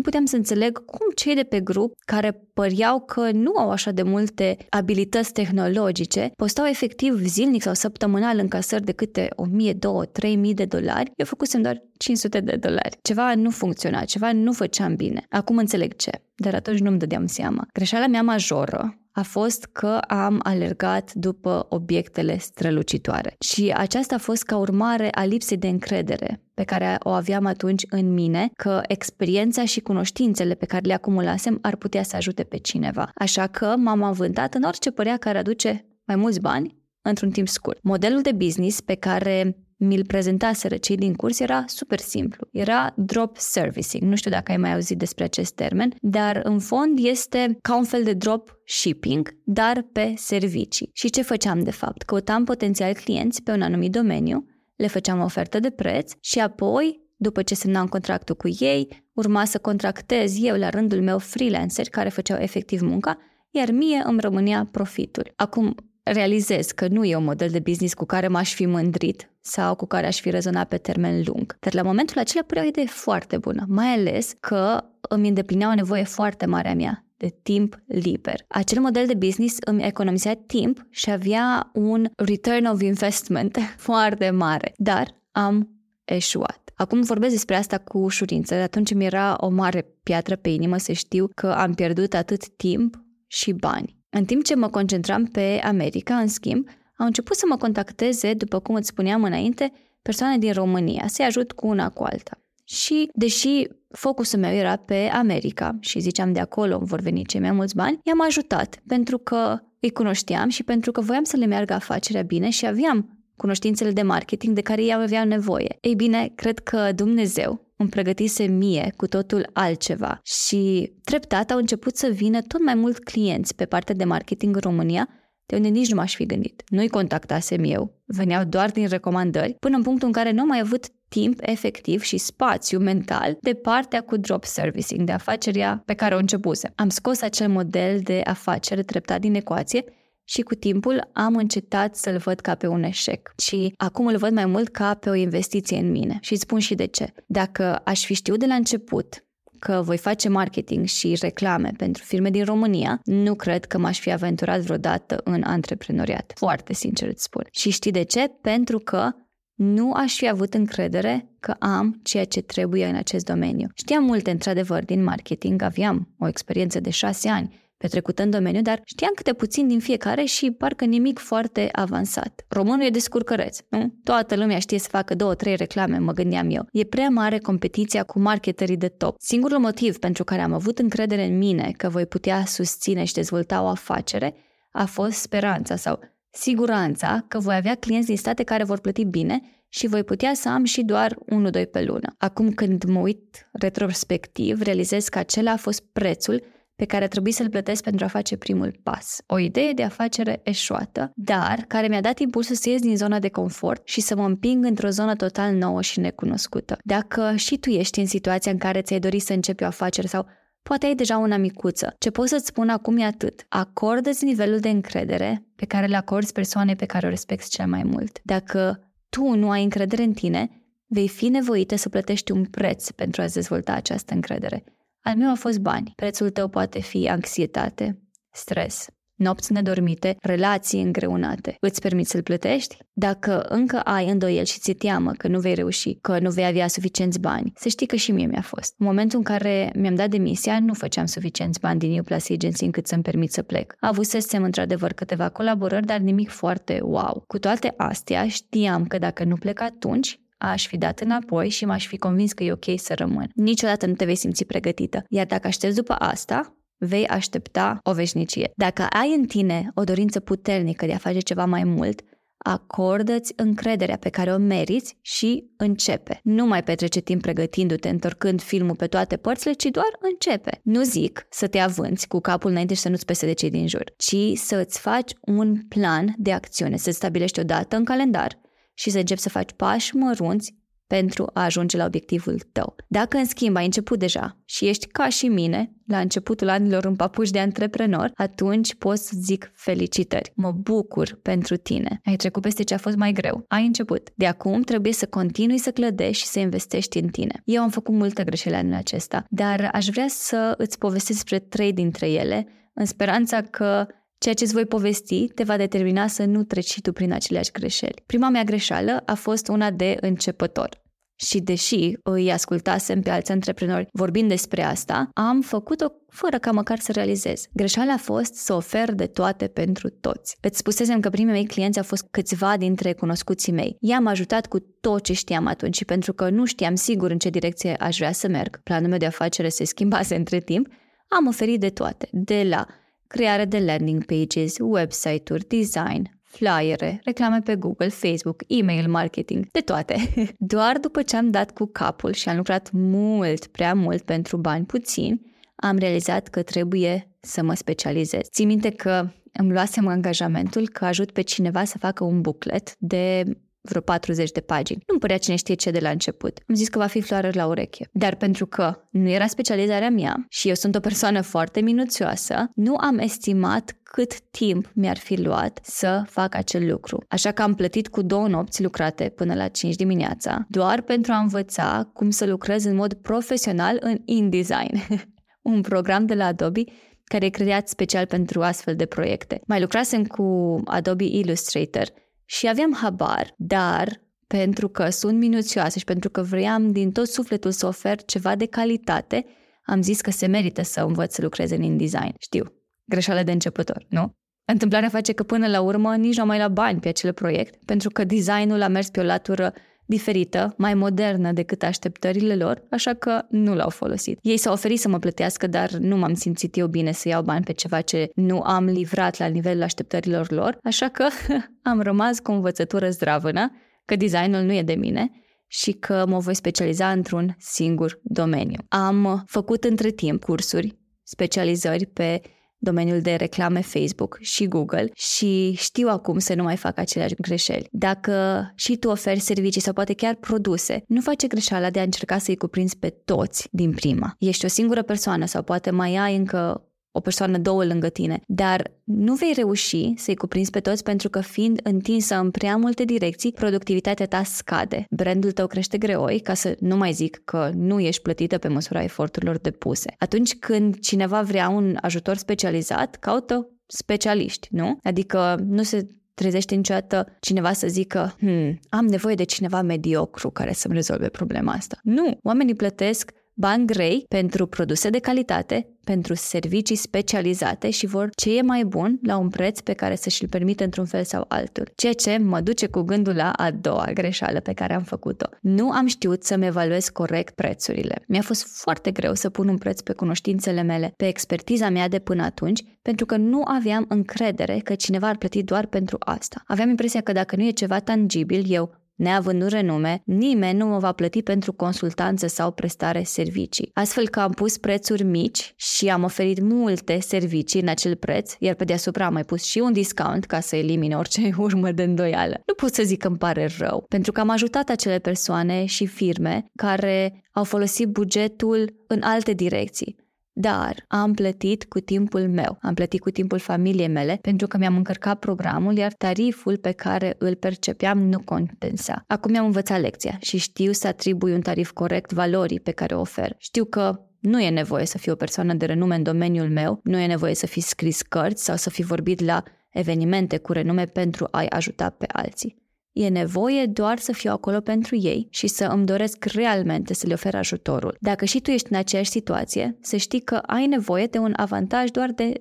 nu 0.00 0.06
puteam 0.06 0.26
să 0.26 0.36
înțeleg 0.36 0.84
cum 0.84 1.06
cei 1.14 1.34
de 1.34 1.42
pe 1.42 1.60
grup, 1.60 1.92
care 2.04 2.30
păreau 2.54 3.00
că 3.00 3.30
nu 3.30 3.56
au 3.56 3.70
așa 3.70 3.90
de 3.90 4.02
multe 4.02 4.56
abilități 4.68 5.32
tehnologice, 5.32 6.30
postau 6.36 6.66
efectiv 6.66 7.26
zilnic 7.26 7.62
sau 7.62 7.74
săptămânal 7.74 8.38
în 8.38 8.48
casări 8.48 8.84
de 8.84 8.92
câte 8.92 9.28
1000, 9.36 9.72
2, 9.72 10.06
3000 10.12 10.54
de 10.54 10.64
dolari, 10.64 11.10
eu 11.16 11.26
făcusem 11.26 11.62
doar 11.62 11.82
500 11.98 12.40
de 12.40 12.56
dolari. 12.56 12.98
Ceva 13.02 13.34
nu 13.34 13.50
funcționa, 13.50 14.04
ceva 14.04 14.32
nu 14.32 14.52
făceam 14.52 14.94
bine. 14.94 15.26
Acum 15.28 15.56
înțeleg 15.56 15.96
ce, 15.96 16.10
dar 16.34 16.54
atunci 16.54 16.80
nu-mi 16.80 16.98
dădeam 16.98 17.26
seama. 17.26 17.66
Greșeala 17.72 18.06
mea 18.06 18.22
majoră 18.22 19.00
a 19.20 19.22
fost 19.22 19.64
că 19.64 20.00
am 20.08 20.40
alergat 20.42 21.12
după 21.14 21.66
obiectele 21.68 22.38
strălucitoare. 22.38 23.34
Și 23.38 23.72
aceasta 23.76 24.14
a 24.14 24.18
fost 24.18 24.42
ca 24.42 24.56
urmare 24.56 25.08
a 25.10 25.24
lipsei 25.24 25.56
de 25.56 25.68
încredere 25.68 26.42
pe 26.54 26.64
care 26.64 26.96
o 26.98 27.10
aveam 27.10 27.46
atunci 27.46 27.86
în 27.90 28.12
mine, 28.12 28.50
că 28.56 28.80
experiența 28.86 29.64
și 29.64 29.80
cunoștințele 29.80 30.54
pe 30.54 30.66
care 30.66 30.86
le 30.86 30.92
acumulasem 30.92 31.58
ar 31.62 31.76
putea 31.76 32.02
să 32.02 32.16
ajute 32.16 32.42
pe 32.42 32.56
cineva. 32.56 33.10
Așa 33.14 33.46
că 33.46 33.74
m-am 33.76 34.02
avântat 34.02 34.54
în 34.54 34.62
orice 34.62 34.90
părea 34.90 35.16
care 35.16 35.38
aduce 35.38 35.86
mai 36.04 36.16
mulți 36.16 36.40
bani 36.40 36.76
într-un 37.02 37.30
timp 37.30 37.48
scurt. 37.48 37.78
Modelul 37.82 38.22
de 38.22 38.32
business 38.32 38.80
pe 38.80 38.94
care 38.94 39.56
mi-l 39.80 40.04
prezentaseră 40.06 40.76
cei 40.76 40.96
din 40.96 41.14
curs 41.14 41.40
era 41.40 41.64
super 41.66 41.98
simplu. 41.98 42.48
Era 42.52 42.92
drop 42.96 43.36
servicing. 43.36 44.02
Nu 44.02 44.16
știu 44.16 44.30
dacă 44.30 44.50
ai 44.50 44.56
mai 44.56 44.72
auzit 44.72 44.98
despre 44.98 45.24
acest 45.24 45.54
termen, 45.54 45.94
dar 46.00 46.40
în 46.44 46.58
fond 46.58 46.98
este 47.02 47.58
ca 47.62 47.76
un 47.76 47.84
fel 47.84 48.02
de 48.02 48.12
drop 48.12 48.60
shipping, 48.64 49.36
dar 49.44 49.86
pe 49.92 50.12
servicii. 50.16 50.90
Și 50.92 51.10
ce 51.10 51.22
făceam 51.22 51.62
de 51.62 51.70
fapt? 51.70 52.02
Căutam 52.02 52.44
potențial 52.44 52.92
clienți 52.92 53.42
pe 53.42 53.52
un 53.52 53.62
anumit 53.62 53.92
domeniu, 53.92 54.46
le 54.76 54.86
făceam 54.86 55.20
o 55.20 55.24
ofertă 55.24 55.58
de 55.58 55.70
preț 55.70 56.12
și 56.20 56.40
apoi 56.40 57.08
după 57.22 57.42
ce 57.42 57.54
semnam 57.54 57.86
contractul 57.86 58.34
cu 58.34 58.48
ei, 58.58 59.04
urma 59.12 59.44
să 59.44 59.58
contractez 59.58 60.42
eu 60.42 60.56
la 60.56 60.68
rândul 60.68 61.02
meu 61.02 61.18
freelanceri 61.18 61.90
care 61.90 62.08
făceau 62.08 62.38
efectiv 62.38 62.80
munca, 62.80 63.18
iar 63.50 63.70
mie 63.70 64.02
îmi 64.04 64.20
rămânea 64.20 64.68
profitul. 64.70 65.32
Acum, 65.36 65.74
realizez 66.02 66.70
că 66.70 66.88
nu 66.88 67.04
e 67.04 67.16
un 67.16 67.24
model 67.24 67.48
de 67.48 67.58
business 67.58 67.94
cu 67.94 68.04
care 68.04 68.28
m-aș 68.28 68.54
fi 68.54 68.66
mândrit 68.66 69.30
sau 69.40 69.74
cu 69.74 69.86
care 69.86 70.06
aș 70.06 70.20
fi 70.20 70.30
rezonat 70.30 70.68
pe 70.68 70.76
termen 70.76 71.22
lung. 71.24 71.56
Dar 71.60 71.74
la 71.74 71.82
momentul 71.82 72.18
acela 72.18 72.44
părea 72.46 72.62
o 72.62 72.66
idee 72.66 72.86
foarte 72.86 73.38
bună, 73.38 73.64
mai 73.68 73.86
ales 73.86 74.34
că 74.40 74.84
îmi 75.00 75.28
îndeplinea 75.28 75.70
o 75.70 75.74
nevoie 75.74 76.04
foarte 76.04 76.46
mare 76.46 76.68
a 76.68 76.74
mea 76.74 77.04
de 77.16 77.34
timp 77.42 77.82
liber. 77.86 78.44
Acel 78.48 78.80
model 78.80 79.06
de 79.06 79.14
business 79.14 79.56
îmi 79.60 79.84
economisea 79.84 80.34
timp 80.46 80.86
și 80.90 81.10
avea 81.10 81.70
un 81.72 82.06
return 82.16 82.64
of 82.64 82.80
investment 82.80 83.58
foarte 83.88 84.30
mare, 84.30 84.72
dar 84.76 85.22
am 85.32 85.68
eșuat. 86.04 86.70
Acum 86.74 87.02
vorbesc 87.02 87.32
despre 87.32 87.56
asta 87.56 87.78
cu 87.78 87.98
ușurință, 87.98 88.54
atunci 88.54 88.94
mi 88.94 89.04
era 89.04 89.36
o 89.40 89.48
mare 89.48 89.86
piatră 90.02 90.36
pe 90.36 90.48
inimă 90.48 90.76
să 90.76 90.92
știu 90.92 91.28
că 91.34 91.46
am 91.46 91.74
pierdut 91.74 92.14
atât 92.14 92.48
timp 92.48 93.04
și 93.26 93.52
bani. 93.52 93.99
În 94.10 94.24
timp 94.24 94.44
ce 94.44 94.54
mă 94.54 94.68
concentram 94.68 95.24
pe 95.24 95.60
America, 95.64 96.16
în 96.16 96.28
schimb, 96.28 96.68
au 96.96 97.06
început 97.06 97.36
să 97.36 97.44
mă 97.48 97.56
contacteze, 97.56 98.34
după 98.34 98.58
cum 98.58 98.74
îți 98.74 98.86
spuneam 98.86 99.24
înainte, 99.24 99.72
persoane 100.02 100.38
din 100.38 100.52
România, 100.52 101.04
să-i 101.06 101.24
ajut 101.24 101.52
cu 101.52 101.66
una 101.66 101.88
cu 101.88 102.02
alta. 102.02 102.38
Și, 102.64 103.10
deși 103.14 103.66
focusul 103.88 104.38
meu 104.38 104.54
era 104.54 104.76
pe 104.76 105.10
America 105.12 105.76
și 105.80 106.00
ziceam 106.00 106.32
de 106.32 106.40
acolo 106.40 106.78
vor 106.78 107.00
veni 107.00 107.24
cei 107.24 107.40
mai 107.40 107.52
mulți 107.52 107.74
bani, 107.74 108.00
i-am 108.02 108.22
ajutat 108.22 108.82
pentru 108.86 109.18
că 109.18 109.58
îi 109.80 109.90
cunoșteam 109.90 110.48
și 110.48 110.62
pentru 110.62 110.92
că 110.92 111.00
voiam 111.00 111.24
să 111.24 111.36
le 111.36 111.46
meargă 111.46 111.72
afacerea 111.72 112.22
bine 112.22 112.50
și 112.50 112.66
aveam 112.66 113.18
cunoștințele 113.36 113.90
de 113.90 114.02
marketing 114.02 114.54
de 114.54 114.60
care 114.60 114.82
ei 114.82 114.94
aveau 114.94 115.24
nevoie. 115.24 115.76
Ei 115.80 115.94
bine, 115.94 116.32
cred 116.34 116.58
că 116.58 116.92
Dumnezeu 116.94 117.69
îmi 117.80 117.88
pregătise 117.88 118.46
mie 118.46 118.92
cu 118.96 119.06
totul 119.06 119.50
altceva 119.52 120.20
și 120.22 120.92
treptat 121.04 121.50
au 121.50 121.58
început 121.58 121.96
să 121.96 122.08
vină 122.12 122.40
tot 122.42 122.64
mai 122.64 122.74
mult 122.74 123.04
clienți 123.04 123.54
pe 123.54 123.64
partea 123.64 123.94
de 123.94 124.04
marketing 124.04 124.54
în 124.54 124.60
România, 124.60 125.08
de 125.46 125.56
unde 125.56 125.68
nici 125.68 125.90
nu 125.90 125.96
m-aș 125.96 126.14
fi 126.14 126.26
gândit. 126.26 126.62
Nu-i 126.68 126.88
contactasem 126.88 127.64
eu, 127.64 128.00
veneau 128.06 128.44
doar 128.44 128.70
din 128.70 128.88
recomandări, 128.88 129.56
până 129.60 129.76
în 129.76 129.82
punctul 129.82 130.06
în 130.06 130.12
care 130.12 130.30
nu 130.30 130.40
am 130.40 130.46
mai 130.46 130.60
avut 130.60 130.86
timp 131.08 131.38
efectiv 131.42 132.02
și 132.02 132.18
spațiu 132.18 132.78
mental 132.78 133.38
de 133.40 133.54
partea 133.54 134.00
cu 134.00 134.16
drop 134.16 134.44
servicing, 134.44 135.06
de 135.06 135.12
afacerea 135.12 135.82
pe 135.84 135.94
care 135.94 136.14
o 136.14 136.18
începuse. 136.18 136.72
Am 136.74 136.88
scos 136.88 137.22
acel 137.22 137.48
model 137.48 138.00
de 138.00 138.20
afacere 138.24 138.82
treptat 138.82 139.20
din 139.20 139.34
ecuație 139.34 139.84
și 140.30 140.42
cu 140.42 140.54
timpul 140.54 141.10
am 141.12 141.36
încetat 141.36 141.96
să-l 141.96 142.16
văd 142.16 142.40
ca 142.40 142.54
pe 142.54 142.66
un 142.66 142.82
eșec. 142.82 143.32
Și 143.36 143.74
acum 143.76 144.06
îl 144.06 144.16
văd 144.16 144.32
mai 144.32 144.46
mult 144.46 144.68
ca 144.68 144.94
pe 144.94 145.10
o 145.10 145.14
investiție 145.14 145.78
în 145.78 145.90
mine. 145.90 146.18
Și 146.20 146.32
îți 146.32 146.42
spun 146.42 146.58
și 146.58 146.74
de 146.74 146.86
ce. 146.86 147.12
Dacă 147.26 147.80
aș 147.84 148.04
fi 148.04 148.14
știut 148.14 148.38
de 148.38 148.46
la 148.46 148.54
început 148.54 149.24
că 149.58 149.82
voi 149.84 149.96
face 149.96 150.28
marketing 150.28 150.86
și 150.86 151.16
reclame 151.20 151.72
pentru 151.76 152.02
firme 152.04 152.30
din 152.30 152.44
România, 152.44 153.00
nu 153.04 153.34
cred 153.34 153.64
că 153.64 153.78
m-aș 153.78 154.00
fi 154.00 154.12
aventurat 154.12 154.60
vreodată 154.60 155.20
în 155.24 155.42
antreprenoriat. 155.42 156.32
Foarte 156.34 156.72
sincer 156.72 157.08
îți 157.08 157.22
spun. 157.22 157.46
Și 157.50 157.70
știi 157.70 157.90
de 157.90 158.02
ce? 158.02 158.26
Pentru 158.40 158.78
că 158.78 159.10
nu 159.54 159.92
aș 159.92 160.16
fi 160.16 160.28
avut 160.28 160.54
încredere 160.54 161.30
că 161.40 161.54
am 161.58 162.00
ceea 162.02 162.24
ce 162.24 162.40
trebuie 162.40 162.86
în 162.86 162.94
acest 162.94 163.24
domeniu. 163.24 163.68
Știam 163.74 164.04
multe, 164.04 164.30
într-adevăr, 164.30 164.84
din 164.84 165.02
marketing, 165.02 165.62
aveam 165.62 166.14
o 166.18 166.28
experiență 166.28 166.80
de 166.80 166.90
șase 166.90 167.28
ani, 167.28 167.69
petrecut 167.82 168.18
în 168.18 168.30
domeniu, 168.30 168.62
dar 168.62 168.80
știam 168.84 169.12
câte 169.14 169.32
puțin 169.32 169.68
din 169.68 169.78
fiecare 169.78 170.24
și 170.24 170.50
parcă 170.50 170.84
nimic 170.84 171.18
foarte 171.18 171.68
avansat. 171.72 172.44
Românul 172.48 172.86
e 172.86 172.90
descurcăreț, 172.90 173.58
nu? 173.68 173.94
Toată 174.04 174.36
lumea 174.36 174.58
știe 174.58 174.78
să 174.78 174.88
facă 174.90 175.14
două, 175.14 175.34
trei 175.34 175.56
reclame, 175.56 175.98
mă 175.98 176.12
gândeam 176.12 176.50
eu. 176.50 176.66
E 176.72 176.84
prea 176.84 177.08
mare 177.08 177.38
competiția 177.38 178.02
cu 178.02 178.18
marketerii 178.18 178.76
de 178.76 178.88
top. 178.88 179.14
Singurul 179.18 179.58
motiv 179.58 179.98
pentru 179.98 180.24
care 180.24 180.40
am 180.40 180.52
avut 180.52 180.78
încredere 180.78 181.24
în 181.24 181.38
mine 181.38 181.72
că 181.76 181.88
voi 181.88 182.06
putea 182.06 182.44
susține 182.44 183.04
și 183.04 183.14
dezvolta 183.14 183.62
o 183.62 183.66
afacere 183.66 184.34
a 184.72 184.84
fost 184.84 185.12
speranța 185.12 185.76
sau 185.76 185.98
siguranța 186.30 187.24
că 187.28 187.38
voi 187.38 187.54
avea 187.54 187.74
clienți 187.74 188.06
din 188.06 188.16
state 188.16 188.42
care 188.42 188.64
vor 188.64 188.80
plăti 188.80 189.04
bine 189.04 189.40
și 189.68 189.86
voi 189.86 190.04
putea 190.04 190.34
să 190.34 190.48
am 190.48 190.64
și 190.64 190.82
doar 190.82 191.18
1-2 191.62 191.70
pe 191.70 191.82
lună. 191.82 192.14
Acum 192.18 192.50
când 192.50 192.84
mă 192.84 192.98
uit 192.98 193.48
retrospectiv, 193.52 194.60
realizez 194.62 195.08
că 195.08 195.18
acela 195.18 195.50
a 195.50 195.56
fost 195.56 195.82
prețul 195.92 196.42
pe 196.80 196.86
care 196.86 197.04
a 197.04 197.08
trebuit 197.08 197.34
să-l 197.34 197.48
plătesc 197.48 197.82
pentru 197.82 198.04
a 198.04 198.08
face 198.08 198.36
primul 198.36 198.80
pas. 198.82 199.18
O 199.26 199.38
idee 199.38 199.72
de 199.72 199.82
afacere 199.82 200.40
eșuată, 200.42 201.12
dar 201.14 201.64
care 201.68 201.88
mi-a 201.88 202.00
dat 202.00 202.18
impulsul 202.18 202.54
să 202.54 202.70
ies 202.70 202.80
din 202.80 202.96
zona 202.96 203.18
de 203.18 203.28
confort 203.28 203.88
și 203.88 204.00
să 204.00 204.16
mă 204.16 204.24
împing 204.24 204.64
într-o 204.64 204.88
zonă 204.88 205.14
total 205.14 205.54
nouă 205.54 205.82
și 205.82 206.00
necunoscută. 206.00 206.78
Dacă 206.84 207.32
și 207.36 207.58
tu 207.58 207.70
ești 207.70 208.00
în 208.00 208.06
situația 208.06 208.52
în 208.52 208.58
care 208.58 208.82
ți-ai 208.82 209.00
dorit 209.00 209.22
să 209.22 209.32
începi 209.32 209.62
o 209.62 209.66
afacere 209.66 210.06
sau 210.06 210.26
Poate 210.62 210.86
ai 210.86 210.94
deja 210.94 211.18
una 211.18 211.36
micuță. 211.36 211.94
Ce 211.98 212.10
pot 212.10 212.28
să-ți 212.28 212.46
spun 212.46 212.68
acum 212.68 212.96
e 212.96 213.04
atât. 213.04 213.46
Acordă-ți 213.48 214.24
nivelul 214.24 214.58
de 214.58 214.68
încredere 214.68 215.46
pe 215.56 215.64
care 215.66 215.86
le 215.86 215.96
acorzi 215.96 216.32
persoanei 216.32 216.76
pe 216.76 216.86
care 216.86 217.06
o 217.06 217.10
respecti 217.10 217.48
cel 217.48 217.66
mai 217.66 217.82
mult. 217.82 218.20
Dacă 218.22 218.92
tu 219.08 219.34
nu 219.34 219.50
ai 219.50 219.62
încredere 219.62 220.02
în 220.02 220.12
tine, 220.12 220.48
vei 220.86 221.08
fi 221.08 221.28
nevoită 221.28 221.76
să 221.76 221.88
plătești 221.88 222.32
un 222.32 222.44
preț 222.44 222.90
pentru 222.90 223.22
a-ți 223.22 223.34
dezvolta 223.34 223.72
această 223.72 224.14
încredere. 224.14 224.64
Al 225.02 225.16
meu 225.16 225.30
a 225.30 225.34
fost 225.34 225.58
bani. 225.58 225.92
Prețul 225.96 226.30
tău 226.30 226.48
poate 226.48 226.80
fi 226.80 227.08
anxietate, 227.08 228.00
stres, 228.32 228.86
nopți 229.14 229.52
nedormite, 229.52 230.16
relații 230.20 230.82
îngreunate. 230.82 231.56
Îți 231.60 231.80
permiți 231.80 232.10
să-l 232.10 232.22
plătești? 232.22 232.76
Dacă 232.92 233.40
încă 233.48 233.80
ai 233.80 234.10
îndoiel 234.10 234.44
și 234.44 234.58
ți-e 234.58 234.74
teamă 234.74 235.12
că 235.12 235.28
nu 235.28 235.40
vei 235.40 235.54
reuși, 235.54 235.94
că 236.00 236.18
nu 236.18 236.30
vei 236.30 236.46
avea 236.46 236.68
suficienți 236.68 237.20
bani, 237.20 237.52
să 237.56 237.68
știi 237.68 237.86
că 237.86 237.96
și 237.96 238.12
mie 238.12 238.26
mi-a 238.26 238.42
fost. 238.42 238.74
În 238.78 238.86
momentul 238.86 239.18
în 239.18 239.24
care 239.24 239.72
mi-am 239.76 239.94
dat 239.94 240.10
demisia, 240.10 240.60
nu 240.60 240.74
făceam 240.74 241.06
suficienți 241.06 241.60
bani 241.60 241.78
din 241.78 241.90
New 241.90 242.02
Plus 242.02 242.30
Agency 242.30 242.64
încât 242.64 242.86
să-mi 242.86 243.02
permit 243.02 243.32
să 243.32 243.42
plec. 243.42 243.74
Avusesem 243.80 244.42
într-adevăr 244.42 244.92
câteva 244.92 245.28
colaborări, 245.28 245.86
dar 245.86 245.98
nimic 245.98 246.30
foarte 246.30 246.80
wow. 246.82 247.24
Cu 247.26 247.38
toate 247.38 247.74
astea, 247.76 248.28
știam 248.28 248.86
că 248.86 248.98
dacă 248.98 249.24
nu 249.24 249.36
plec 249.36 249.60
atunci, 249.60 250.20
aș 250.40 250.66
fi 250.66 250.78
dat 250.78 251.00
înapoi 251.00 251.48
și 251.48 251.64
m-aș 251.64 251.86
fi 251.86 251.96
convins 251.96 252.32
că 252.32 252.44
e 252.44 252.52
ok 252.52 252.64
să 252.76 252.94
rămân. 252.94 253.30
Niciodată 253.34 253.86
nu 253.86 253.94
te 253.94 254.04
vei 254.04 254.14
simți 254.14 254.44
pregătită. 254.44 255.04
Iar 255.08 255.26
dacă 255.26 255.46
aștepți 255.46 255.76
după 255.76 255.92
asta, 255.92 256.56
vei 256.78 257.06
aștepta 257.06 257.78
o 257.82 257.92
veșnicie. 257.92 258.50
Dacă 258.56 258.82
ai 258.82 259.14
în 259.18 259.24
tine 259.24 259.70
o 259.74 259.84
dorință 259.84 260.20
puternică 260.20 260.86
de 260.86 260.92
a 260.92 260.96
face 260.96 261.18
ceva 261.18 261.44
mai 261.44 261.64
mult, 261.64 262.00
acordă-ți 262.38 263.32
încrederea 263.36 263.96
pe 263.96 264.08
care 264.08 264.32
o 264.32 264.38
meriți 264.38 264.96
și 265.00 265.44
începe. 265.56 266.20
Nu 266.22 266.46
mai 266.46 266.62
petrece 266.62 267.00
timp 267.00 267.22
pregătindu-te, 267.22 267.88
întorcând 267.88 268.42
filmul 268.42 268.76
pe 268.76 268.86
toate 268.86 269.16
părțile, 269.16 269.52
ci 269.52 269.64
doar 269.64 269.90
începe. 270.12 270.60
Nu 270.62 270.82
zic 270.82 271.26
să 271.30 271.46
te 271.46 271.58
avânți 271.58 272.08
cu 272.08 272.20
capul 272.20 272.50
înainte 272.50 272.74
și 272.74 272.80
să 272.80 272.88
nu-ți 272.88 273.04
pese 273.04 273.26
de 273.26 273.32
cei 273.32 273.50
din 273.50 273.68
jur, 273.68 273.84
ci 273.96 274.38
să 274.38 274.56
îți 274.56 274.80
faci 274.80 275.12
un 275.20 275.56
plan 275.68 276.14
de 276.16 276.32
acțiune, 276.32 276.76
să 276.76 276.90
stabilești 276.90 277.40
o 277.40 277.42
dată 277.42 277.76
în 277.76 277.84
calendar 277.84 278.38
și 278.80 278.90
să 278.90 278.98
începi 278.98 279.20
să 279.20 279.28
faci 279.28 279.52
pași 279.52 279.96
mărunți 279.96 280.58
pentru 280.86 281.30
a 281.32 281.44
ajunge 281.44 281.76
la 281.76 281.84
obiectivul 281.84 282.40
tău. 282.52 282.76
Dacă, 282.88 283.16
în 283.16 283.24
schimb, 283.24 283.56
ai 283.56 283.64
început 283.64 283.98
deja 283.98 284.38
și 284.44 284.68
ești 284.68 284.86
ca 284.86 285.08
și 285.08 285.28
mine, 285.28 285.72
la 285.86 285.98
începutul 285.98 286.48
anilor 286.48 286.84
în 286.84 286.96
papuși 286.96 287.30
de 287.30 287.38
antreprenor, 287.38 288.10
atunci 288.14 288.74
pot 288.74 288.98
să 288.98 289.12
zic 289.14 289.50
felicitări. 289.54 290.32
Mă 290.34 290.52
bucur 290.52 291.18
pentru 291.22 291.56
tine. 291.56 292.00
Ai 292.04 292.16
trecut 292.16 292.42
peste 292.42 292.62
ce 292.62 292.74
a 292.74 292.78
fost 292.78 292.96
mai 292.96 293.12
greu. 293.12 293.44
Ai 293.48 293.66
început. 293.66 294.10
De 294.14 294.26
acum 294.26 294.62
trebuie 294.62 294.92
să 294.92 295.06
continui 295.06 295.58
să 295.58 295.70
clădești 295.70 296.22
și 296.22 296.28
să 296.28 296.38
investești 296.38 296.98
în 296.98 297.08
tine. 297.08 297.42
Eu 297.44 297.62
am 297.62 297.70
făcut 297.70 297.94
multe 297.94 298.24
greșeli 298.24 298.54
anul 298.54 298.74
acesta, 298.74 299.24
dar 299.28 299.68
aș 299.72 299.86
vrea 299.86 300.08
să 300.08 300.54
îți 300.56 300.78
povestesc 300.78 301.18
despre 301.18 301.38
trei 301.38 301.72
dintre 301.72 302.10
ele, 302.10 302.46
în 302.74 302.84
speranța 302.84 303.40
că 303.40 303.86
Ceea 304.20 304.34
ce 304.34 304.44
îți 304.44 304.52
voi 304.52 304.66
povesti 304.66 305.28
te 305.28 305.42
va 305.42 305.56
determina 305.56 306.06
să 306.06 306.24
nu 306.24 306.42
treci 306.42 306.70
și 306.70 306.80
tu 306.80 306.92
prin 306.92 307.12
aceleași 307.12 307.50
greșeli. 307.50 308.02
Prima 308.06 308.28
mea 308.28 308.44
greșeală 308.44 309.02
a 309.06 309.14
fost 309.14 309.48
una 309.48 309.70
de 309.70 309.96
începător. 310.00 310.82
Și 311.16 311.40
deși 311.40 311.92
îi 312.02 312.32
ascultasem 312.32 313.00
pe 313.00 313.10
alți 313.10 313.32
antreprenori 313.32 313.88
vorbind 313.92 314.28
despre 314.28 314.62
asta, 314.62 315.10
am 315.14 315.40
făcut-o 315.40 315.92
fără 316.08 316.38
ca 316.38 316.50
măcar 316.50 316.78
să 316.78 316.92
realizez. 316.92 317.44
Greșeala 317.52 317.92
a 317.92 317.96
fost 317.96 318.34
să 318.34 318.54
ofer 318.54 318.92
de 318.92 319.06
toate 319.06 319.46
pentru 319.46 319.88
toți. 319.88 320.36
Îți 320.40 320.58
spusesem 320.58 321.00
că 321.00 321.10
primii 321.10 321.32
mei 321.32 321.46
clienți 321.46 321.78
au 321.78 321.84
fost 321.84 322.06
câțiva 322.10 322.56
dintre 322.56 322.92
cunoscuții 322.92 323.52
mei. 323.52 323.76
I-am 323.80 324.06
ajutat 324.06 324.46
cu 324.46 324.58
tot 324.80 325.02
ce 325.02 325.12
știam 325.12 325.46
atunci 325.46 325.76
și 325.76 325.84
pentru 325.84 326.12
că 326.12 326.30
nu 326.30 326.44
știam 326.44 326.74
sigur 326.74 327.10
în 327.10 327.18
ce 327.18 327.30
direcție 327.30 327.74
aș 327.74 327.96
vrea 327.96 328.12
să 328.12 328.28
merg, 328.28 328.60
planul 328.62 328.88
meu 328.88 328.98
de 328.98 329.06
afacere 329.06 329.48
se 329.48 329.64
schimbase 329.64 330.14
între 330.14 330.40
timp, 330.40 330.68
am 331.08 331.26
oferit 331.26 331.60
de 331.60 331.70
toate, 331.70 332.08
de 332.12 332.46
la 332.48 332.66
creare 333.14 333.44
de 333.44 333.58
landing 333.58 334.04
pages, 334.04 334.56
website-uri, 334.58 335.46
design, 335.48 336.18
flyere, 336.22 337.00
reclame 337.04 337.40
pe 337.40 337.56
Google, 337.56 337.88
Facebook, 337.88 338.42
email 338.46 338.88
marketing, 338.88 339.50
de 339.50 339.60
toate. 339.60 339.96
Doar 340.38 340.78
după 340.78 341.02
ce 341.02 341.16
am 341.16 341.30
dat 341.30 341.50
cu 341.50 341.66
capul 341.66 342.12
și 342.12 342.28
am 342.28 342.36
lucrat 342.36 342.70
mult, 342.72 343.46
prea 343.46 343.74
mult 343.74 344.02
pentru 344.02 344.36
bani 344.36 344.64
puțini, 344.64 345.20
am 345.56 345.76
realizat 345.76 346.28
că 346.28 346.42
trebuie 346.42 347.10
să 347.20 347.42
mă 347.42 347.54
specializez. 347.54 348.28
Țin 348.30 348.46
minte 348.46 348.70
că 348.70 349.08
îmi 349.32 349.52
luasem 349.52 349.86
angajamentul 349.86 350.68
că 350.68 350.84
ajut 350.84 351.10
pe 351.10 351.22
cineva 351.22 351.64
să 351.64 351.78
facă 351.78 352.04
un 352.04 352.20
buclet 352.20 352.74
de 352.78 353.24
vreo 353.62 353.80
40 353.80 354.30
de 354.30 354.40
pagini. 354.40 354.82
Nu-mi 354.86 355.00
părea 355.00 355.18
cine 355.18 355.36
știe 355.36 355.54
ce 355.54 355.70
de 355.70 355.78
la 355.78 355.90
început. 355.90 356.38
Am 356.48 356.54
zis 356.54 356.68
că 356.68 356.78
va 356.78 356.86
fi 356.86 357.00
floare 357.00 357.30
la 357.30 357.46
ureche. 357.46 357.88
Dar 357.92 358.14
pentru 358.14 358.46
că 358.46 358.76
nu 358.90 359.08
era 359.08 359.26
specializarea 359.26 359.90
mea 359.90 360.26
și 360.28 360.48
eu 360.48 360.54
sunt 360.54 360.74
o 360.74 360.80
persoană 360.80 361.20
foarte 361.20 361.60
minuțioasă, 361.60 362.50
nu 362.54 362.76
am 362.76 362.98
estimat 362.98 363.74
cât 363.82 364.20
timp 364.20 364.70
mi-ar 364.74 364.98
fi 364.98 365.22
luat 365.22 365.58
să 365.62 366.02
fac 366.06 366.34
acel 366.34 366.70
lucru. 366.70 367.04
Așa 367.08 367.32
că 367.32 367.42
am 367.42 367.54
plătit 367.54 367.88
cu 367.88 368.02
două 368.02 368.28
nopți 368.28 368.62
lucrate 368.62 369.08
până 369.08 369.34
la 369.34 369.48
5 369.48 369.74
dimineața, 369.74 370.46
doar 370.48 370.82
pentru 370.82 371.12
a 371.12 371.18
învăța 371.18 371.90
cum 371.92 372.10
să 372.10 372.26
lucrez 372.26 372.64
în 372.64 372.74
mod 372.74 372.94
profesional 372.94 373.76
în 373.80 373.98
InDesign, 374.04 374.86
un 375.42 375.60
program 375.60 376.06
de 376.06 376.14
la 376.14 376.24
Adobe 376.24 376.64
care 377.04 377.26
e 377.26 377.28
creat 377.28 377.68
special 377.68 378.06
pentru 378.06 378.42
astfel 378.42 378.76
de 378.76 378.86
proiecte. 378.86 379.40
Mai 379.46 379.60
lucrasem 379.60 380.04
cu 380.04 380.60
Adobe 380.64 381.04
Illustrator 381.04 381.92
și 382.30 382.48
aveam 382.48 382.74
habar, 382.74 383.34
dar 383.36 384.02
pentru 384.26 384.68
că 384.68 384.90
sunt 384.90 385.18
minuțioasă 385.18 385.78
și 385.78 385.84
pentru 385.84 386.10
că 386.10 386.22
vreau 386.22 386.60
din 386.60 386.92
tot 386.92 387.08
sufletul 387.08 387.50
să 387.50 387.66
ofer 387.66 388.02
ceva 388.02 388.36
de 388.36 388.46
calitate, 388.46 389.26
am 389.64 389.82
zis 389.82 390.00
că 390.00 390.10
se 390.10 390.26
merită 390.26 390.62
să 390.62 390.80
învăț 390.80 391.14
să 391.14 391.22
lucrez 391.22 391.50
în 391.50 391.62
InDesign. 391.62 392.14
Știu, 392.18 392.44
greșeală 392.84 393.22
de 393.22 393.32
începător, 393.32 393.86
nu? 393.88 394.10
Întâmplarea 394.44 394.88
face 394.88 395.12
că 395.12 395.22
până 395.22 395.48
la 395.48 395.60
urmă 395.60 395.96
nici 395.96 396.16
nu 396.16 396.22
am 396.22 396.28
mai 396.28 396.38
la 396.38 396.48
bani 396.48 396.80
pe 396.80 396.88
acel 396.88 397.12
proiect, 397.12 397.64
pentru 397.64 397.90
că 397.90 398.04
designul 398.04 398.62
a 398.62 398.68
mers 398.68 398.90
pe 398.90 399.00
o 399.00 399.02
latură 399.02 399.52
diferită, 399.90 400.54
mai 400.56 400.74
modernă 400.74 401.32
decât 401.32 401.62
așteptările 401.62 402.34
lor, 402.34 402.62
așa 402.70 402.94
că 402.94 403.22
nu 403.28 403.54
l-au 403.54 403.68
folosit. 403.68 404.18
Ei 404.22 404.36
s-au 404.36 404.52
oferit 404.52 404.80
să 404.80 404.88
mă 404.88 404.98
plătească, 404.98 405.46
dar 405.46 405.70
nu 405.70 405.96
m-am 405.96 406.14
simțit 406.14 406.56
eu 406.56 406.66
bine 406.66 406.92
să 406.92 407.08
iau 407.08 407.22
bani 407.22 407.44
pe 407.44 407.52
ceva 407.52 407.80
ce 407.80 408.10
nu 408.14 408.40
am 408.40 408.64
livrat 408.64 409.18
la 409.18 409.26
nivelul 409.26 409.62
așteptărilor 409.62 410.30
lor, 410.30 410.58
așa 410.62 410.88
că 410.88 411.08
am 411.70 411.80
rămas 411.80 412.18
cu 412.18 412.30
o 412.30 412.34
învățătură 412.34 412.90
zdravână, 412.90 413.52
că 413.84 413.96
designul 413.96 414.42
nu 414.42 414.52
e 414.52 414.62
de 414.62 414.74
mine 414.74 415.10
și 415.46 415.72
că 415.72 416.04
mă 416.08 416.18
voi 416.18 416.34
specializa 416.34 416.90
într-un 416.90 417.34
singur 417.38 418.00
domeniu. 418.02 418.58
Am 418.68 419.24
făcut 419.26 419.64
între 419.64 419.90
timp 419.90 420.22
cursuri, 420.22 420.78
specializări 421.02 421.86
pe 421.86 422.20
domeniul 422.60 423.00
de 423.00 423.14
reclame 423.14 423.60
Facebook 423.60 424.18
și 424.20 424.48
Google 424.48 424.90
și 424.94 425.52
știu 425.56 425.88
acum 425.88 426.18
să 426.18 426.34
nu 426.34 426.42
mai 426.42 426.56
fac 426.56 426.78
aceleași 426.78 427.14
greșeli. 427.14 427.68
Dacă 427.70 428.44
și 428.54 428.76
tu 428.76 428.88
oferi 428.88 429.18
servicii 429.18 429.60
sau 429.60 429.72
poate 429.72 429.94
chiar 429.94 430.14
produse, 430.14 430.82
nu 430.86 431.00
face 431.00 431.26
greșeala 431.26 431.70
de 431.70 431.80
a 431.80 431.82
încerca 431.82 432.18
să-i 432.18 432.36
cuprinzi 432.36 432.78
pe 432.78 432.88
toți 433.04 433.48
din 433.50 433.72
prima. 433.72 434.14
Ești 434.18 434.44
o 434.44 434.48
singură 434.48 434.82
persoană 434.82 435.26
sau 435.26 435.42
poate 435.42 435.70
mai 435.70 435.96
ai 435.96 436.16
încă 436.16 436.69
o 436.92 437.00
persoană 437.00 437.38
două 437.38 437.64
lângă 437.64 437.88
tine, 437.88 438.20
dar 438.26 438.72
nu 438.84 439.14
vei 439.14 439.32
reuși 439.34 439.92
să-i 439.96 440.16
cuprinzi 440.16 440.50
pe 440.50 440.60
toți 440.60 440.82
pentru 440.82 441.08
că 441.08 441.20
fiind 441.20 441.60
întinsă 441.62 442.14
în 442.14 442.30
prea 442.30 442.56
multe 442.56 442.84
direcții, 442.84 443.32
productivitatea 443.32 444.06
ta 444.06 444.22
scade. 444.22 444.86
Brandul 444.90 445.32
tău 445.32 445.46
crește 445.46 445.78
greoi, 445.78 446.20
ca 446.20 446.34
să 446.34 446.56
nu 446.60 446.76
mai 446.76 446.92
zic 446.92 447.22
că 447.24 447.50
nu 447.54 447.80
ești 447.80 448.02
plătită 448.02 448.38
pe 448.38 448.48
măsura 448.48 448.82
eforturilor 448.82 449.38
depuse. 449.38 449.94
Atunci 449.98 450.34
când 450.34 450.78
cineva 450.78 451.22
vrea 451.22 451.48
un 451.48 451.76
ajutor 451.80 452.16
specializat, 452.16 452.96
caută 452.96 453.48
specialiști, 453.66 454.48
nu? 454.50 454.78
Adică 454.82 455.44
nu 455.46 455.62
se 455.62 455.86
trezește 456.14 456.54
niciodată 456.54 457.16
cineva 457.20 457.52
să 457.52 457.66
zică 457.66 458.14
hmm, 458.18 458.58
am 458.68 458.86
nevoie 458.86 459.14
de 459.14 459.24
cineva 459.24 459.62
mediocru 459.62 460.30
care 460.30 460.52
să-mi 460.52 460.74
rezolve 460.74 461.08
problema 461.08 461.52
asta. 461.52 461.78
Nu! 461.82 462.18
Oamenii 462.22 462.54
plătesc 462.54 463.10
bani 463.34 463.66
grei 463.66 464.04
pentru 464.08 464.46
produse 464.46 464.90
de 464.90 464.98
calitate, 464.98 465.68
pentru 465.84 466.14
servicii 466.14 466.76
specializate 466.76 467.70
și 467.70 467.86
vor 467.86 468.08
ce 468.14 468.36
e 468.36 468.42
mai 468.42 468.64
bun 468.64 468.98
la 469.02 469.16
un 469.16 469.28
preț 469.28 469.60
pe 469.60 469.72
care 469.72 469.96
să 469.96 470.08
și-l 470.08 470.28
permită 470.28 470.64
într-un 470.64 470.84
fel 470.84 471.04
sau 471.04 471.24
altul. 471.28 471.72
Ceea 471.74 471.92
ce 471.92 472.16
mă 472.16 472.40
duce 472.40 472.66
cu 472.66 472.80
gândul 472.80 473.14
la 473.14 473.30
a 473.30 473.50
doua 473.50 473.90
greșeală 473.94 474.40
pe 474.40 474.52
care 474.52 474.74
am 474.74 474.82
făcut-o. 474.82 475.26
Nu 475.40 475.70
am 475.70 475.86
știut 475.86 476.24
să-mi 476.24 476.46
evaluez 476.46 476.88
corect 476.88 477.34
prețurile. 477.34 478.02
Mi-a 478.06 478.22
fost 478.22 478.46
foarte 478.46 478.90
greu 478.90 479.14
să 479.14 479.30
pun 479.30 479.48
un 479.48 479.58
preț 479.58 479.80
pe 479.80 479.92
cunoștințele 479.92 480.62
mele, 480.62 480.92
pe 480.96 481.06
expertiza 481.06 481.68
mea 481.68 481.88
de 481.88 481.98
până 481.98 482.22
atunci, 482.22 482.62
pentru 482.82 483.06
că 483.06 483.16
nu 483.16 483.42
aveam 483.44 483.84
încredere 483.88 484.58
că 484.58 484.74
cineva 484.74 485.08
ar 485.08 485.16
plăti 485.16 485.42
doar 485.42 485.66
pentru 485.66 485.96
asta. 486.00 486.42
Aveam 486.46 486.68
impresia 486.68 487.00
că 487.00 487.12
dacă 487.12 487.36
nu 487.36 487.42
e 487.46 487.50
ceva 487.50 487.78
tangibil, 487.78 488.44
eu 488.48 488.78
Neavând 489.00 489.46
renume, 489.46 490.02
nimeni 490.04 490.58
nu 490.58 490.66
mă 490.66 490.78
va 490.78 490.92
plăti 490.92 491.22
pentru 491.22 491.52
consultanță 491.52 492.26
sau 492.26 492.50
prestare 492.50 493.02
servicii. 493.02 493.70
Astfel 493.74 494.08
că 494.08 494.20
am 494.20 494.30
pus 494.30 494.58
prețuri 494.58 495.02
mici 495.02 495.54
și 495.56 495.88
am 495.88 496.02
oferit 496.04 496.40
multe 496.40 496.98
servicii 497.00 497.60
în 497.60 497.68
acel 497.68 497.96
preț, 497.96 498.34
iar 498.38 498.54
pe 498.54 498.64
deasupra 498.64 499.06
am 499.06 499.12
mai 499.12 499.24
pus 499.24 499.44
și 499.44 499.58
un 499.58 499.72
discount 499.72 500.24
ca 500.24 500.40
să 500.40 500.56
elimine 500.56 500.96
orice 500.96 501.30
urmă 501.38 501.70
de 501.70 501.82
îndoială. 501.82 502.42
Nu 502.46 502.54
pot 502.54 502.74
să 502.74 502.82
zic 502.82 502.98
că 502.98 503.06
îmi 503.06 503.18
pare 503.18 503.48
rău, 503.58 503.84
pentru 503.88 504.12
că 504.12 504.20
am 504.20 504.30
ajutat 504.30 504.68
acele 504.68 504.98
persoane 504.98 505.64
și 505.64 505.86
firme 505.86 506.44
care 506.56 507.22
au 507.32 507.44
folosit 507.44 507.88
bugetul 507.88 508.74
în 508.86 509.02
alte 509.02 509.32
direcții 509.32 509.96
dar 510.40 510.84
am 510.88 511.12
plătit 511.12 511.64
cu 511.64 511.80
timpul 511.80 512.28
meu, 512.28 512.58
am 512.62 512.74
plătit 512.74 513.00
cu 513.00 513.10
timpul 513.10 513.38
familiei 513.38 513.88
mele 513.88 514.18
pentru 514.22 514.46
că 514.46 514.58
mi-am 514.58 514.76
încărcat 514.76 515.18
programul, 515.18 515.76
iar 515.76 515.92
tariful 515.92 516.56
pe 516.56 516.72
care 516.72 517.14
îl 517.18 517.34
percepeam 517.34 517.98
nu 517.98 518.20
compensa. 518.20 519.04
Acum 519.06 519.30
mi-am 519.30 519.44
învățat 519.44 519.80
lecția 519.80 520.16
și 520.20 520.38
știu 520.38 520.72
să 520.72 520.86
atribui 520.86 521.32
un 521.32 521.40
tarif 521.40 521.70
corect 521.70 522.12
valorii 522.12 522.60
pe 522.60 522.70
care 522.70 522.94
o 522.94 523.00
ofer. 523.00 523.34
Știu 523.38 523.64
că 523.64 524.00
nu 524.20 524.40
e 524.40 524.50
nevoie 524.50 524.86
să 524.86 524.98
fii 524.98 525.12
o 525.12 525.14
persoană 525.14 525.54
de 525.54 525.66
renume 525.66 525.94
în 525.94 526.02
domeniul 526.02 526.48
meu, 526.50 526.80
nu 526.82 526.98
e 526.98 527.06
nevoie 527.06 527.34
să 527.34 527.46
fii 527.46 527.62
scris 527.62 528.02
cărți 528.02 528.44
sau 528.44 528.56
să 528.56 528.70
fii 528.70 528.84
vorbit 528.84 529.20
la 529.20 529.42
evenimente 529.70 530.38
cu 530.38 530.52
renume 530.52 530.86
pentru 530.86 531.28
a-i 531.30 531.46
ajuta 531.46 531.90
pe 531.90 532.06
alții. 532.12 532.56
E 532.92 533.08
nevoie 533.08 533.66
doar 533.66 533.98
să 533.98 534.12
fiu 534.12 534.30
acolo 534.30 534.60
pentru 534.60 534.96
ei 534.96 535.26
și 535.30 535.46
să 535.46 535.64
îmi 535.64 535.86
doresc 535.86 536.24
realmente 536.24 536.94
să 536.94 537.06
le 537.06 537.12
ofer 537.12 537.34
ajutorul. 537.34 537.96
Dacă 538.00 538.24
și 538.24 538.40
tu 538.40 538.50
ești 538.50 538.72
în 538.72 538.78
aceeași 538.78 539.10
situație, 539.10 539.78
să 539.80 539.96
știi 539.96 540.20
că 540.20 540.34
ai 540.36 540.66
nevoie 540.66 541.06
de 541.06 541.18
un 541.18 541.32
avantaj 541.36 541.90
doar 541.90 542.10
de 542.10 542.32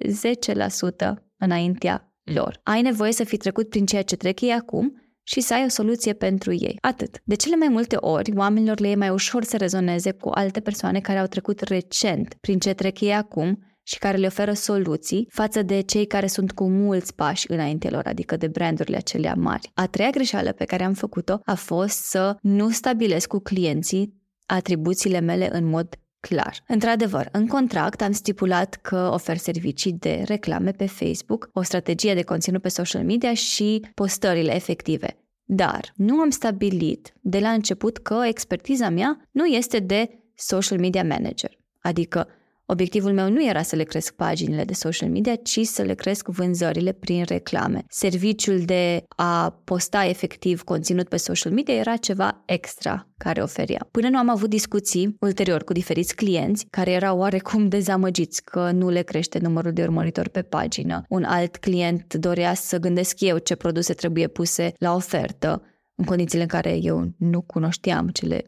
10% 1.12 1.14
înaintea 1.38 2.14
lor. 2.24 2.60
Ai 2.64 2.82
nevoie 2.82 3.12
să 3.12 3.24
fi 3.24 3.38
trecut 3.38 3.70
prin 3.70 3.86
ceea 3.86 4.02
ce 4.02 4.16
trec 4.16 4.42
ei 4.42 4.52
acum 4.52 5.02
și 5.24 5.42
să 5.42 5.54
ai 5.54 5.64
o 5.66 5.70
soluție 5.70 6.14
pentru 6.14 6.54
ei. 6.54 6.78
Atât. 6.82 7.22
De 7.24 7.36
cele 7.36 7.56
mai 7.56 7.68
multe 7.68 7.96
ori, 8.00 8.32
oamenilor 8.36 8.80
le 8.80 8.90
e 8.90 8.96
mai 8.96 9.10
ușor 9.10 9.44
să 9.44 9.58
rezoneze 9.58 10.12
cu 10.12 10.30
alte 10.34 10.60
persoane 10.60 11.00
care 11.00 11.20
au 11.20 11.26
trecut 11.26 11.60
recent 11.60 12.36
prin 12.42 12.60
ce 12.60 12.74
trec 12.74 13.00
ei 13.00 13.14
acum 13.14 13.60
și 13.90 13.98
care 13.98 14.18
le 14.18 14.26
oferă 14.26 14.54
soluții 14.54 15.28
față 15.30 15.62
de 15.62 15.82
cei 15.82 16.06
care 16.06 16.28
sunt 16.28 16.52
cu 16.52 16.70
mulți 16.70 17.16
pași 17.16 17.52
înainte 17.52 17.90
lor, 17.90 18.06
adică 18.06 18.38
de 18.38 18.48
brandurile 18.48 18.98
acelea 18.98 19.34
mari. 19.38 19.72
A 19.74 19.88
treia 19.88 20.10
greșeală 20.10 20.52
pe 20.52 20.66
care 20.66 20.84
am 20.84 20.94
făcut-o 20.94 21.40
a 21.46 21.56
fost 21.56 22.04
să 22.04 22.38
nu 22.42 22.70
stabilesc 22.70 23.28
cu 23.28 23.40
clienții 23.40 24.14
atribuțiile 24.46 25.20
mele 25.20 25.50
în 25.52 25.66
mod 25.66 25.96
clar. 26.20 26.64
Într-adevăr, 26.68 27.30
în 27.32 27.48
contract 27.48 28.02
am 28.02 28.12
stipulat 28.12 28.76
că 28.76 29.10
ofer 29.14 29.38
servicii 29.38 29.94
de 29.94 30.24
reclame 30.26 30.72
pe 30.72 30.86
Facebook, 30.86 31.50
o 31.54 31.62
strategie 31.62 32.14
de 32.14 32.24
conținut 32.24 32.62
pe 32.62 32.70
social 32.70 33.04
media 33.04 33.34
și 33.34 33.86
postările 33.94 34.56
efective. 34.56 35.18
Dar 35.44 35.94
nu 35.96 36.20
am 36.20 36.30
stabilit 36.30 37.14
de 37.22 37.40
la 37.40 37.50
început 37.50 37.98
că 37.98 38.22
expertiza 38.26 38.90
mea 38.90 39.28
nu 39.32 39.46
este 39.46 39.80
de 39.80 40.10
social 40.36 40.80
media 40.80 41.04
manager. 41.04 41.58
Adică 41.80 42.28
Obiectivul 42.72 43.12
meu 43.12 43.30
nu 43.30 43.46
era 43.46 43.62
să 43.62 43.76
le 43.76 43.84
cresc 43.84 44.14
paginile 44.14 44.64
de 44.64 44.74
social 44.74 45.10
media, 45.10 45.36
ci 45.36 45.60
să 45.64 45.82
le 45.82 45.94
cresc 45.94 46.28
vânzările 46.28 46.92
prin 46.92 47.24
reclame. 47.28 47.84
Serviciul 47.88 48.60
de 48.60 49.04
a 49.08 49.62
posta 49.64 50.06
efectiv 50.06 50.62
conținut 50.62 51.08
pe 51.08 51.18
social 51.18 51.52
media 51.52 51.74
era 51.74 51.96
ceva 51.96 52.44
extra 52.46 53.08
care 53.18 53.42
oferia. 53.42 53.88
Până 53.92 54.10
nu 54.10 54.18
am 54.18 54.30
avut 54.30 54.50
discuții 54.50 55.16
ulterior 55.20 55.64
cu 55.64 55.74
diferiți 55.74 56.16
clienți 56.16 56.66
care 56.70 56.92
erau 56.92 57.18
oarecum 57.18 57.68
dezamăgiți 57.78 58.44
că 58.44 58.72
nu 58.72 58.90
le 58.90 59.02
crește 59.02 59.40
numărul 59.40 59.72
de 59.72 59.82
urmăritori 59.82 60.30
pe 60.30 60.42
pagină. 60.42 61.04
Un 61.08 61.24
alt 61.24 61.58
client 61.58 62.14
dorea 62.14 62.54
să 62.54 62.78
gândesc 62.78 63.22
eu 63.22 63.38
ce 63.38 63.56
produse 63.56 63.94
trebuie 63.94 64.28
puse 64.28 64.74
la 64.78 64.96
ofertă 64.96 65.64
în 66.00 66.06
condițiile 66.06 66.44
în 66.44 66.50
care 66.50 66.80
eu 66.82 67.12
nu 67.18 67.42
cunoșteam 67.42 68.08
cele 68.08 68.38
3-5 68.38 68.44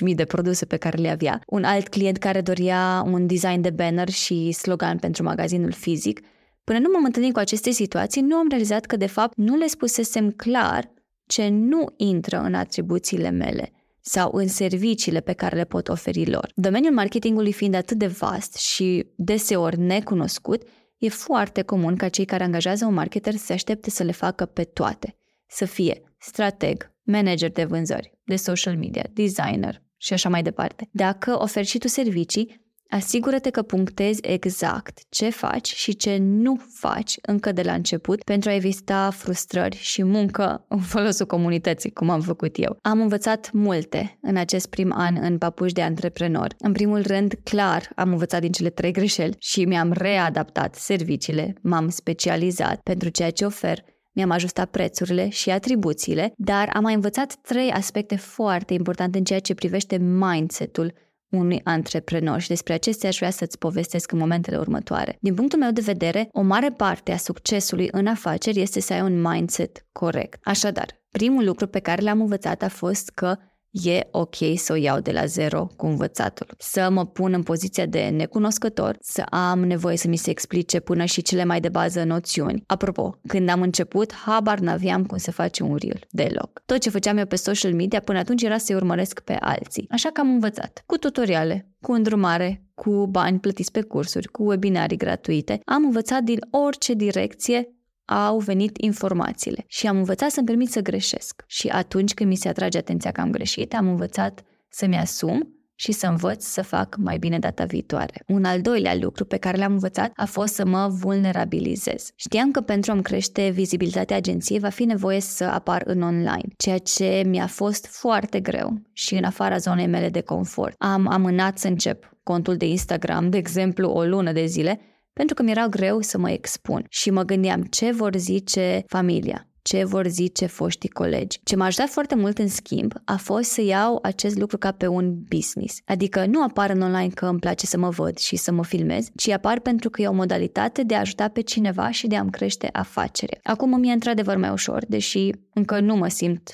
mii 0.00 0.14
de 0.14 0.24
produse 0.24 0.64
pe 0.64 0.76
care 0.76 0.96
le 0.96 1.08
avea. 1.08 1.40
Un 1.46 1.64
alt 1.64 1.88
client 1.88 2.16
care 2.16 2.40
dorea 2.40 3.02
un 3.06 3.26
design 3.26 3.60
de 3.60 3.70
banner 3.70 4.08
și 4.08 4.52
slogan 4.52 4.98
pentru 4.98 5.22
magazinul 5.22 5.72
fizic. 5.72 6.20
Până 6.64 6.78
nu 6.78 6.88
m-am 6.92 7.04
întâlnit 7.04 7.32
cu 7.32 7.38
aceste 7.38 7.70
situații, 7.70 8.22
nu 8.22 8.36
am 8.36 8.48
realizat 8.48 8.84
că 8.84 8.96
de 8.96 9.06
fapt 9.06 9.36
nu 9.36 9.56
le 9.56 9.66
spusesem 9.66 10.30
clar 10.30 10.92
ce 11.26 11.48
nu 11.48 11.86
intră 11.96 12.40
în 12.40 12.54
atribuțiile 12.54 13.30
mele 13.30 13.72
sau 14.00 14.30
în 14.32 14.48
serviciile 14.48 15.20
pe 15.20 15.32
care 15.32 15.56
le 15.56 15.64
pot 15.64 15.88
oferi 15.88 16.30
lor. 16.30 16.50
Domeniul 16.54 16.94
marketingului 16.94 17.52
fiind 17.52 17.74
atât 17.74 17.96
de 17.96 18.06
vast 18.06 18.56
și 18.56 19.06
deseori 19.16 19.78
necunoscut, 19.78 20.62
e 20.98 21.08
foarte 21.08 21.62
comun 21.62 21.96
ca 21.96 22.08
cei 22.08 22.24
care 22.24 22.44
angajează 22.44 22.84
un 22.86 22.94
marketer 22.94 23.32
să 23.32 23.44
se 23.44 23.52
aștepte 23.52 23.90
să 23.90 24.02
le 24.02 24.12
facă 24.12 24.44
pe 24.44 24.64
toate. 24.64 25.16
Să 25.46 25.64
fie 25.64 26.03
strateg, 26.26 26.92
manager 27.02 27.50
de 27.50 27.64
vânzări, 27.64 28.12
de 28.24 28.36
social 28.36 28.76
media, 28.76 29.04
designer 29.12 29.82
și 29.96 30.12
așa 30.12 30.28
mai 30.28 30.42
departe. 30.42 30.88
Dacă 30.92 31.42
oferi 31.42 31.66
și 31.66 31.78
tu 31.78 31.88
servicii, 31.88 32.62
asigură-te 32.88 33.50
că 33.50 33.62
punctezi 33.62 34.20
exact 34.22 35.00
ce 35.08 35.30
faci 35.30 35.74
și 35.74 35.96
ce 35.96 36.16
nu 36.20 36.60
faci 36.72 37.14
încă 37.22 37.52
de 37.52 37.62
la 37.62 37.72
început 37.72 38.22
pentru 38.22 38.50
a 38.50 38.54
evita 38.54 39.10
frustrări 39.10 39.76
și 39.76 40.04
muncă 40.04 40.64
în 40.68 40.80
folosul 40.80 41.26
comunității, 41.26 41.90
cum 41.90 42.10
am 42.10 42.20
făcut 42.20 42.54
eu. 42.58 42.78
Am 42.82 43.00
învățat 43.00 43.50
multe 43.52 44.18
în 44.22 44.36
acest 44.36 44.66
prim 44.66 44.92
an 44.92 45.16
în 45.20 45.38
papuși 45.38 45.72
de 45.72 45.82
antreprenor. 45.82 46.54
În 46.58 46.72
primul 46.72 47.02
rând, 47.02 47.34
clar, 47.42 47.90
am 47.94 48.10
învățat 48.10 48.40
din 48.40 48.52
cele 48.52 48.70
trei 48.70 48.92
greșeli 48.92 49.36
și 49.38 49.64
mi-am 49.64 49.92
readaptat 49.92 50.74
serviciile, 50.74 51.54
m-am 51.62 51.88
specializat 51.88 52.80
pentru 52.80 53.08
ceea 53.08 53.30
ce 53.30 53.44
ofer 53.44 53.84
mi-am 54.14 54.30
ajustat 54.30 54.70
prețurile 54.70 55.28
și 55.28 55.50
atribuțiile, 55.50 56.32
dar 56.36 56.70
am 56.72 56.82
mai 56.82 56.94
învățat 56.94 57.34
trei 57.34 57.70
aspecte 57.70 58.16
foarte 58.16 58.74
importante 58.74 59.18
în 59.18 59.24
ceea 59.24 59.40
ce 59.40 59.54
privește 59.54 59.96
mindset-ul 59.96 60.92
unui 61.28 61.60
antreprenor 61.64 62.40
și 62.40 62.48
despre 62.48 62.72
acestea 62.72 63.08
aș 63.08 63.16
vrea 63.16 63.30
să-ți 63.30 63.58
povestesc 63.58 64.12
în 64.12 64.18
momentele 64.18 64.56
următoare. 64.56 65.16
Din 65.20 65.34
punctul 65.34 65.58
meu 65.58 65.70
de 65.70 65.80
vedere, 65.80 66.28
o 66.32 66.42
mare 66.42 66.70
parte 66.70 67.12
a 67.12 67.16
succesului 67.16 67.88
în 67.90 68.06
afaceri 68.06 68.60
este 68.60 68.80
să 68.80 68.92
ai 68.92 69.00
un 69.00 69.20
mindset 69.20 69.86
corect. 69.92 70.38
Așadar, 70.44 70.86
primul 71.10 71.44
lucru 71.44 71.66
pe 71.66 71.78
care 71.78 72.02
l-am 72.02 72.20
învățat 72.20 72.62
a 72.62 72.68
fost 72.68 73.10
că 73.10 73.36
e 73.82 74.00
ok 74.10 74.34
să 74.54 74.72
o 74.72 74.76
iau 74.76 75.00
de 75.00 75.12
la 75.12 75.24
zero 75.24 75.68
cu 75.76 75.86
învățatul. 75.86 76.54
Să 76.58 76.88
mă 76.90 77.06
pun 77.06 77.32
în 77.32 77.42
poziția 77.42 77.86
de 77.86 78.08
necunoscător, 78.08 78.96
să 79.00 79.22
am 79.28 79.64
nevoie 79.64 79.96
să 79.96 80.08
mi 80.08 80.16
se 80.16 80.30
explice 80.30 80.80
până 80.80 81.04
și 81.04 81.22
cele 81.22 81.44
mai 81.44 81.60
de 81.60 81.68
bază 81.68 82.04
noțiuni. 82.04 82.62
Apropo, 82.66 83.18
când 83.26 83.48
am 83.48 83.62
început, 83.62 84.14
habar 84.14 84.58
n-aveam 84.58 85.04
cum 85.04 85.18
se 85.18 85.30
face 85.30 85.62
un 85.62 85.76
reel, 85.76 86.06
deloc. 86.10 86.62
Tot 86.66 86.78
ce 86.78 86.90
făceam 86.90 87.16
eu 87.16 87.26
pe 87.26 87.36
social 87.36 87.74
media 87.74 88.00
până 88.00 88.18
atunci 88.18 88.42
era 88.42 88.58
să-i 88.58 88.74
urmăresc 88.74 89.20
pe 89.20 89.36
alții. 89.40 89.86
Așa 89.90 90.08
că 90.08 90.20
am 90.20 90.28
învățat, 90.28 90.82
cu 90.86 90.96
tutoriale, 90.96 91.68
cu 91.80 91.92
îndrumare, 91.92 92.64
cu 92.74 93.06
bani 93.06 93.38
plătiți 93.38 93.70
pe 93.70 93.82
cursuri, 93.82 94.28
cu 94.28 94.42
webinarii 94.42 94.96
gratuite. 94.96 95.60
Am 95.64 95.84
învățat 95.84 96.22
din 96.22 96.38
orice 96.50 96.94
direcție 96.94 97.68
au 98.04 98.38
venit 98.38 98.76
informațiile 98.76 99.64
și 99.66 99.86
am 99.86 99.96
învățat 99.96 100.30
să-mi 100.30 100.46
permit 100.46 100.70
să 100.70 100.80
greșesc. 100.80 101.42
Și 101.46 101.68
atunci 101.68 102.14
când 102.14 102.30
mi 102.30 102.36
se 102.36 102.48
atrage 102.48 102.78
atenția 102.78 103.10
că 103.10 103.20
am 103.20 103.30
greșit, 103.30 103.74
am 103.74 103.88
învățat 103.88 104.42
să-mi 104.68 104.96
asum 104.96 105.54
și 105.74 105.92
să 105.92 106.06
învăț 106.06 106.44
să 106.44 106.62
fac 106.62 106.96
mai 106.98 107.18
bine 107.18 107.38
data 107.38 107.64
viitoare. 107.64 108.22
Un 108.26 108.44
al 108.44 108.60
doilea 108.60 108.94
lucru 108.94 109.24
pe 109.24 109.36
care 109.36 109.56
l-am 109.56 109.72
învățat 109.72 110.12
a 110.16 110.24
fost 110.24 110.54
să 110.54 110.66
mă 110.66 110.88
vulnerabilizez. 110.90 112.10
Știam 112.16 112.50
că 112.50 112.60
pentru 112.60 112.90
a-mi 112.90 113.02
crește 113.02 113.48
vizibilitatea 113.48 114.16
agenției 114.16 114.58
va 114.58 114.68
fi 114.68 114.84
nevoie 114.84 115.20
să 115.20 115.44
apar 115.44 115.82
în 115.86 116.02
online, 116.02 116.48
ceea 116.56 116.78
ce 116.78 117.22
mi-a 117.26 117.46
fost 117.46 117.86
foarte 117.86 118.40
greu 118.40 118.82
și 118.92 119.14
în 119.14 119.24
afara 119.24 119.56
zonei 119.56 119.86
mele 119.86 120.08
de 120.08 120.20
confort. 120.20 120.74
Am 120.78 121.06
amânat 121.06 121.58
să 121.58 121.68
încep 121.68 122.16
contul 122.22 122.56
de 122.56 122.66
Instagram, 122.66 123.30
de 123.30 123.36
exemplu, 123.36 123.88
o 123.88 124.04
lună 124.04 124.32
de 124.32 124.44
zile, 124.44 124.80
pentru 125.14 125.34
că 125.34 125.42
mi-era 125.42 125.68
greu 125.68 126.00
să 126.00 126.18
mă 126.18 126.30
expun 126.30 126.86
și 126.88 127.10
mă 127.10 127.22
gândeam 127.22 127.62
ce 127.62 127.92
vor 127.92 128.16
zice 128.16 128.84
familia, 128.86 129.48
ce 129.62 129.84
vor 129.84 130.06
zice 130.06 130.46
foștii 130.46 130.88
colegi. 130.88 131.40
Ce 131.44 131.56
m-a 131.56 131.64
ajutat 131.64 131.88
foarte 131.88 132.14
mult 132.14 132.38
în 132.38 132.48
schimb 132.48 132.92
a 133.04 133.16
fost 133.16 133.50
să 133.50 133.62
iau 133.62 133.98
acest 134.02 134.38
lucru 134.38 134.58
ca 134.58 134.72
pe 134.72 134.86
un 134.86 135.14
business. 135.28 135.78
Adică 135.84 136.26
nu 136.26 136.42
apar 136.42 136.70
în 136.70 136.80
online 136.80 137.08
că 137.08 137.26
îmi 137.26 137.38
place 137.38 137.66
să 137.66 137.78
mă 137.78 137.88
văd 137.88 138.18
și 138.18 138.36
să 138.36 138.52
mă 138.52 138.64
filmez, 138.64 139.08
ci 139.16 139.28
apar 139.28 139.60
pentru 139.60 139.90
că 139.90 140.02
e 140.02 140.08
o 140.08 140.12
modalitate 140.12 140.82
de 140.82 140.94
a 140.94 141.00
ajuta 141.00 141.28
pe 141.28 141.40
cineva 141.40 141.90
și 141.90 142.06
de 142.06 142.16
a-mi 142.16 142.30
crește 142.30 142.68
afacerea. 142.72 143.38
Acum 143.42 143.80
mi-e 143.80 143.92
într-adevăr 143.92 144.36
mai 144.36 144.50
ușor, 144.50 144.84
deși 144.88 145.30
încă 145.54 145.80
nu 145.80 145.96
mă 145.96 146.08
simt 146.08 146.50